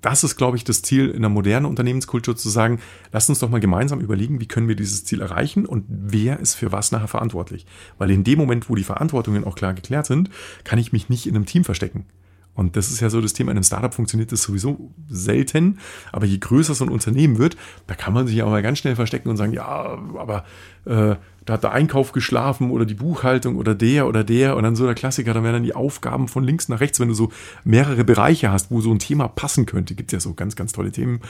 das 0.00 0.24
ist, 0.24 0.36
glaube 0.36 0.56
ich, 0.56 0.64
das 0.64 0.82
Ziel 0.82 1.10
in 1.10 1.22
der 1.22 1.28
modernen 1.28 1.66
Unternehmenskultur 1.66 2.36
zu 2.36 2.48
sagen, 2.48 2.80
lasst 3.10 3.28
uns 3.28 3.40
doch 3.40 3.50
mal 3.50 3.60
gemeinsam 3.60 4.00
überlegen, 4.00 4.40
wie 4.40 4.46
können 4.46 4.68
wir 4.68 4.76
dieses 4.76 5.04
Ziel 5.04 5.20
erreichen 5.20 5.66
und 5.66 5.84
wer 5.88 6.38
ist 6.38 6.54
für 6.54 6.72
was 6.72 6.92
nachher 6.92 7.08
verantwortlich. 7.08 7.66
Weil 7.98 8.10
in 8.10 8.24
dem 8.24 8.38
Moment, 8.38 8.70
wo 8.70 8.74
die 8.74 8.84
Verantwortungen 8.84 9.44
auch 9.44 9.56
klar 9.56 9.74
geklärt 9.74 10.06
sind, 10.06 10.30
kann 10.64 10.78
ich 10.78 10.92
mich 10.92 11.08
nicht 11.08 11.26
in 11.26 11.34
einem 11.34 11.46
Team 11.46 11.64
verstecken. 11.64 12.06
Und 12.54 12.76
das 12.76 12.90
ist 12.90 13.00
ja 13.00 13.08
so 13.08 13.20
das 13.20 13.32
Thema, 13.32 13.50
in 13.50 13.56
einem 13.56 13.64
Startup 13.64 13.92
funktioniert 13.94 14.30
das 14.30 14.42
sowieso 14.42 14.92
selten, 15.08 15.78
aber 16.12 16.26
je 16.26 16.38
größer 16.38 16.74
so 16.74 16.84
ein 16.84 16.90
Unternehmen 16.90 17.38
wird, 17.38 17.56
da 17.86 17.94
kann 17.94 18.12
man 18.12 18.26
sich 18.26 18.36
ja 18.36 18.44
auch 18.44 18.50
mal 18.50 18.62
ganz 18.62 18.78
schnell 18.78 18.94
verstecken 18.94 19.30
und 19.30 19.36
sagen, 19.36 19.52
ja, 19.52 19.64
aber 19.64 20.44
äh, 20.84 21.16
da 21.44 21.54
hat 21.54 21.64
der 21.64 21.72
Einkauf 21.72 22.12
geschlafen 22.12 22.70
oder 22.70 22.84
die 22.84 22.94
Buchhaltung 22.94 23.56
oder 23.56 23.74
der 23.74 24.06
oder 24.06 24.22
der 24.22 24.56
und 24.56 24.62
dann 24.62 24.76
so 24.76 24.84
der 24.84 24.94
Klassiker, 24.94 25.34
dann 25.34 25.42
werden 25.42 25.54
dann 25.54 25.62
die 25.64 25.74
Aufgaben 25.74 26.28
von 26.28 26.44
links 26.44 26.68
nach 26.68 26.80
rechts, 26.80 27.00
wenn 27.00 27.08
du 27.08 27.14
so 27.14 27.32
mehrere 27.64 28.04
Bereiche 28.04 28.52
hast, 28.52 28.70
wo 28.70 28.80
so 28.80 28.92
ein 28.92 28.98
Thema 28.98 29.28
passen 29.28 29.66
könnte, 29.66 29.94
gibt 29.94 30.10
es 30.10 30.12
ja 30.12 30.20
so 30.20 30.34
ganz, 30.34 30.54
ganz 30.54 30.72
tolle 30.72 30.92
Themen. 30.92 31.20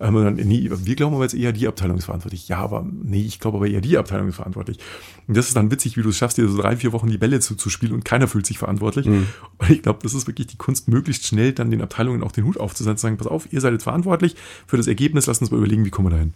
Ähm, 0.00 0.14
dann, 0.14 0.34
nee, 0.34 0.70
wir 0.70 0.96
glauben 0.96 1.14
aber 1.14 1.24
jetzt 1.24 1.34
eher 1.34 1.52
die 1.52 1.66
Abteilung 1.66 1.96
ist 1.96 2.04
verantwortlich. 2.04 2.48
Ja, 2.48 2.58
aber 2.58 2.86
nee, 2.90 3.22
ich 3.22 3.40
glaube 3.40 3.56
aber 3.56 3.66
eher 3.66 3.80
die 3.80 3.96
Abteilung 3.96 4.28
ist 4.28 4.36
verantwortlich. 4.36 4.78
Und 5.26 5.36
das 5.36 5.48
ist 5.48 5.56
dann 5.56 5.70
witzig, 5.70 5.96
wie 5.96 6.02
du 6.02 6.10
es 6.10 6.18
schaffst, 6.18 6.36
dir 6.36 6.48
so 6.48 6.60
drei, 6.60 6.76
vier 6.76 6.92
Wochen 6.92 7.08
die 7.08 7.18
Bälle 7.18 7.40
zu, 7.40 7.54
zu 7.54 7.70
spielen 7.70 7.92
und 7.92 8.04
keiner 8.04 8.28
fühlt 8.28 8.46
sich 8.46 8.58
verantwortlich. 8.58 9.06
Mhm. 9.06 9.28
Und 9.58 9.70
ich 9.70 9.82
glaube, 9.82 10.00
das 10.02 10.12
ist 10.12 10.26
wirklich 10.26 10.48
die 10.48 10.56
Kunst, 10.56 10.88
möglichst 10.88 11.26
schnell 11.26 11.52
dann 11.52 11.70
den 11.70 11.80
Abteilungen 11.80 12.22
auch 12.22 12.32
den 12.32 12.44
Hut 12.44 12.58
aufzusetzen, 12.58 12.98
zu 12.98 13.02
sagen, 13.02 13.16
pass 13.16 13.26
auf, 13.26 13.50
ihr 13.52 13.60
seid 13.60 13.72
jetzt 13.72 13.84
verantwortlich 13.84 14.36
für 14.66 14.76
das 14.76 14.86
Ergebnis, 14.86 15.26
lasst 15.26 15.40
uns 15.40 15.50
mal 15.50 15.56
überlegen, 15.56 15.84
wie 15.84 15.90
kommen 15.90 16.08
wir 16.08 16.16
dahin. 16.16 16.34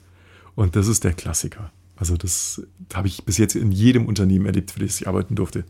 Und 0.55 0.75
das 0.75 0.89
ist 0.89 1.05
der 1.05 1.13
Klassiker. 1.13 1.71
Also 1.99 2.17
das 2.17 2.63
habe 2.95 3.09
ich 3.09 3.25
bis 3.25 3.39
jetzt 3.39 3.57
in 3.57 3.73
jedem 3.73 4.07
Unternehmen 4.07 4.47
erlebt, 4.47 4.71
für 4.71 4.81
das 4.81 5.01
ich 5.01 5.09
arbeiten 5.09 5.35
durfte. 5.35 5.65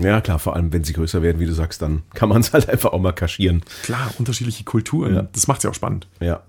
Ja, 0.00 0.20
klar, 0.20 0.38
vor 0.38 0.54
allem 0.54 0.72
wenn 0.72 0.84
sie 0.84 0.92
größer 0.92 1.22
werden, 1.22 1.40
wie 1.40 1.46
du 1.46 1.54
sagst, 1.54 1.82
dann 1.82 2.02
kann 2.14 2.28
man 2.28 2.40
es 2.40 2.52
halt 2.52 2.68
einfach 2.68 2.92
auch 2.92 3.00
mal 3.00 3.12
kaschieren. 3.12 3.62
Klar, 3.82 4.12
unterschiedliche 4.18 4.64
Kulturen. 4.64 5.14
Ja. 5.14 5.22
Das 5.32 5.46
macht 5.46 5.58
es 5.58 5.64
ja 5.64 5.70
auch 5.70 5.74
spannend. 5.74 6.06
Ja. 6.20 6.42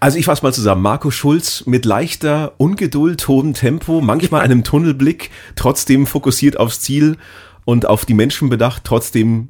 Also 0.00 0.18
ich 0.18 0.26
fasse 0.26 0.42
mal 0.42 0.52
zusammen. 0.52 0.82
Marco 0.82 1.10
Schulz 1.10 1.64
mit 1.66 1.84
leichter 1.84 2.54
Ungeduld, 2.58 3.26
hohem 3.26 3.54
Tempo, 3.54 4.00
manchmal 4.00 4.40
einem 4.42 4.64
Tunnelblick, 4.64 5.30
trotzdem 5.56 6.06
fokussiert 6.06 6.58
aufs 6.58 6.80
Ziel 6.80 7.16
und 7.64 7.86
auf 7.86 8.04
die 8.04 8.14
Menschen 8.14 8.48
bedacht, 8.48 8.84
trotzdem 8.84 9.48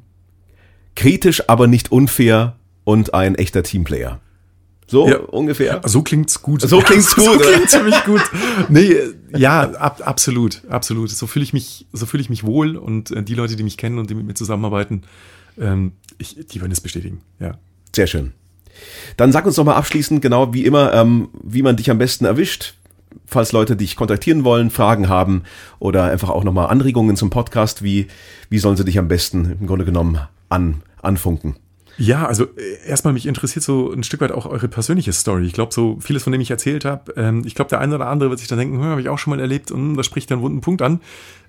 kritisch, 0.95 1.49
aber 1.49 1.67
nicht 1.67 1.91
unfair 1.91 2.55
und 2.83 3.13
ein 3.13 3.35
echter 3.35 3.63
Teamplayer. 3.63 4.19
So 4.87 5.07
ja. 5.07 5.17
ungefähr. 5.17 5.81
So 5.85 6.01
klingt's 6.01 6.41
gut. 6.41 6.61
So 6.61 6.79
klingt's 6.81 7.13
gut. 7.13 7.25
so 7.25 7.37
klingt 7.37 7.69
ziemlich 7.69 8.03
gut. 8.05 8.21
Nee, 8.69 8.95
ja, 9.35 9.71
ab, 9.73 10.01
absolut, 10.03 10.61
absolut. 10.69 11.09
So 11.09 11.27
fühle 11.27 11.43
ich 11.43 11.51
mich, 11.51 11.85
so 11.91 12.05
fühle 12.05 12.21
ich 12.21 12.29
mich 12.29 12.45
wohl 12.45 12.77
und 12.77 13.11
äh, 13.11 13.21
die 13.21 13.35
Leute, 13.35 13.57
die 13.57 13.63
mich 13.63 13.77
kennen 13.77 13.99
und 13.99 14.09
die 14.09 14.15
mit 14.15 14.25
mir 14.25 14.33
zusammenarbeiten, 14.33 15.03
ähm, 15.59 15.91
ich, 16.17 16.37
die 16.47 16.61
werden 16.61 16.71
es 16.71 16.81
bestätigen. 16.81 17.21
Ja. 17.39 17.57
Sehr 17.93 18.07
schön. 18.07 18.31
Dann 19.17 19.31
sag 19.31 19.45
uns 19.45 19.55
doch 19.55 19.65
mal 19.65 19.75
abschließend 19.75 20.21
genau 20.21 20.53
wie 20.53 20.65
immer, 20.65 20.93
ähm, 20.93 21.29
wie 21.43 21.63
man 21.63 21.75
dich 21.75 21.89
am 21.91 21.97
besten 21.97 22.25
erwischt. 22.25 22.75
Falls 23.25 23.51
Leute 23.51 23.75
dich 23.75 23.95
kontaktieren 23.95 24.43
wollen, 24.43 24.69
Fragen 24.69 25.09
haben 25.09 25.43
oder 25.79 26.05
einfach 26.05 26.29
auch 26.29 26.43
nochmal 26.43 26.67
Anregungen 26.67 27.15
zum 27.15 27.29
Podcast, 27.29 27.83
wie, 27.83 28.07
wie 28.49 28.59
sollen 28.59 28.77
sie 28.77 28.85
dich 28.85 28.99
am 28.99 29.07
besten 29.07 29.57
im 29.59 29.67
Grunde 29.67 29.85
genommen 29.85 30.19
an, 30.49 30.83
anfunken? 31.01 31.55
Ja, 31.99 32.27
also 32.27 32.43
äh, 32.43 32.87
erstmal 32.87 33.13
mich 33.13 33.25
interessiert 33.25 33.65
so 33.65 33.91
ein 33.91 34.03
Stück 34.03 34.21
weit 34.21 34.31
auch 34.31 34.45
eure 34.45 34.67
persönliche 34.67 35.13
Story. 35.13 35.45
Ich 35.45 35.53
glaube, 35.53 35.73
so 35.73 35.97
vieles, 35.99 36.23
von 36.23 36.31
dem 36.31 36.41
ich 36.41 36.51
erzählt 36.51 36.85
habe, 36.85 37.11
ähm, 37.17 37.41
ich 37.43 37.55
glaube, 37.55 37.69
der 37.69 37.79
eine 37.79 37.95
oder 37.95 38.07
andere 38.07 38.29
wird 38.29 38.37
sich 38.37 38.47
dann 38.47 38.59
denken, 38.59 38.77
hm, 38.77 38.83
habe 38.83 39.01
ich 39.01 39.09
auch 39.09 39.17
schon 39.17 39.31
mal 39.31 39.39
erlebt 39.39 39.71
und 39.71 39.95
das 39.97 40.05
spricht 40.05 40.31
einen 40.31 40.41
wunden 40.41 40.61
Punkt 40.61 40.83
an. 40.83 41.01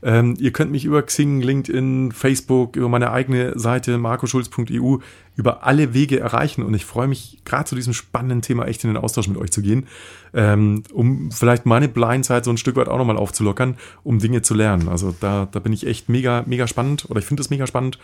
Ähm, 0.03 0.37
ihr 0.39 0.53
könnt 0.53 0.71
mich 0.71 0.87
über 0.87 1.03
Xing, 1.03 1.43
LinkedIn, 1.43 2.13
Facebook, 2.13 2.77
über 2.77 2.89
meine 2.89 3.11
eigene 3.11 3.59
Seite 3.59 3.99
marcoschulz.eu 3.99 4.99
über 5.37 5.65
alle 5.65 5.93
Wege 5.93 6.19
erreichen 6.19 6.63
und 6.63 6.73
ich 6.75 6.85
freue 6.85 7.09
mich 7.09 7.41
gerade 7.45 7.65
zu 7.65 7.75
diesem 7.75 7.93
spannenden 7.93 8.41
Thema 8.41 8.67
echt 8.67 8.83
in 8.85 8.91
den 8.91 8.97
Austausch 8.97 9.29
mit 9.29 9.37
euch 9.37 9.53
zu 9.53 9.61
gehen, 9.61 9.87
ähm, 10.35 10.83
um 10.93 11.31
vielleicht 11.31 11.67
meine 11.67 11.89
Blindside 11.89 12.43
so 12.45 12.51
ein 12.51 12.57
Stück 12.57 12.77
weit 12.77 12.89
auch 12.89 12.99
nochmal 12.99 13.17
aufzulockern, 13.17 13.77
um 14.03 14.19
Dinge 14.19 14.41
zu 14.43 14.55
lernen. 14.55 14.89
Also 14.89 15.15
da, 15.21 15.47
da 15.51 15.59
bin 15.61 15.73
ich 15.73 15.87
echt 15.87 16.09
mega, 16.09 16.43
mega 16.47 16.67
spannend 16.67 17.07
oder 17.11 17.21
ich 17.21 17.27
finde 17.27 17.43
es 17.43 17.51
mega 17.51 17.67
spannend 17.67 17.99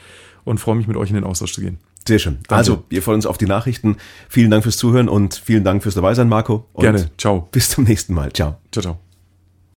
und 0.44 0.58
freue 0.58 0.76
mich 0.76 0.86
mit 0.86 0.96
euch 0.96 1.08
in 1.08 1.14
den 1.16 1.24
Austausch 1.24 1.54
zu 1.54 1.60
gehen. 1.60 1.78
Sehr 2.06 2.18
schön. 2.18 2.34
Danke. 2.48 2.54
Also, 2.54 2.84
wir 2.88 3.02
freuen 3.02 3.16
uns 3.16 3.26
auf 3.26 3.38
die 3.38 3.46
Nachrichten. 3.46 3.96
Vielen 4.28 4.50
Dank 4.50 4.62
fürs 4.62 4.76
Zuhören 4.76 5.08
und 5.08 5.34
vielen 5.34 5.64
Dank 5.64 5.82
fürs 5.82 5.94
Dabeisein, 5.94 6.28
Marco. 6.28 6.66
Und 6.72 6.82
Gerne. 6.82 7.10
Ciao. 7.16 7.48
Bis 7.50 7.70
zum 7.70 7.84
nächsten 7.84 8.14
Mal. 8.14 8.32
Ciao. 8.32 8.58
Ciao, 8.70 8.82
ciao. 8.82 9.03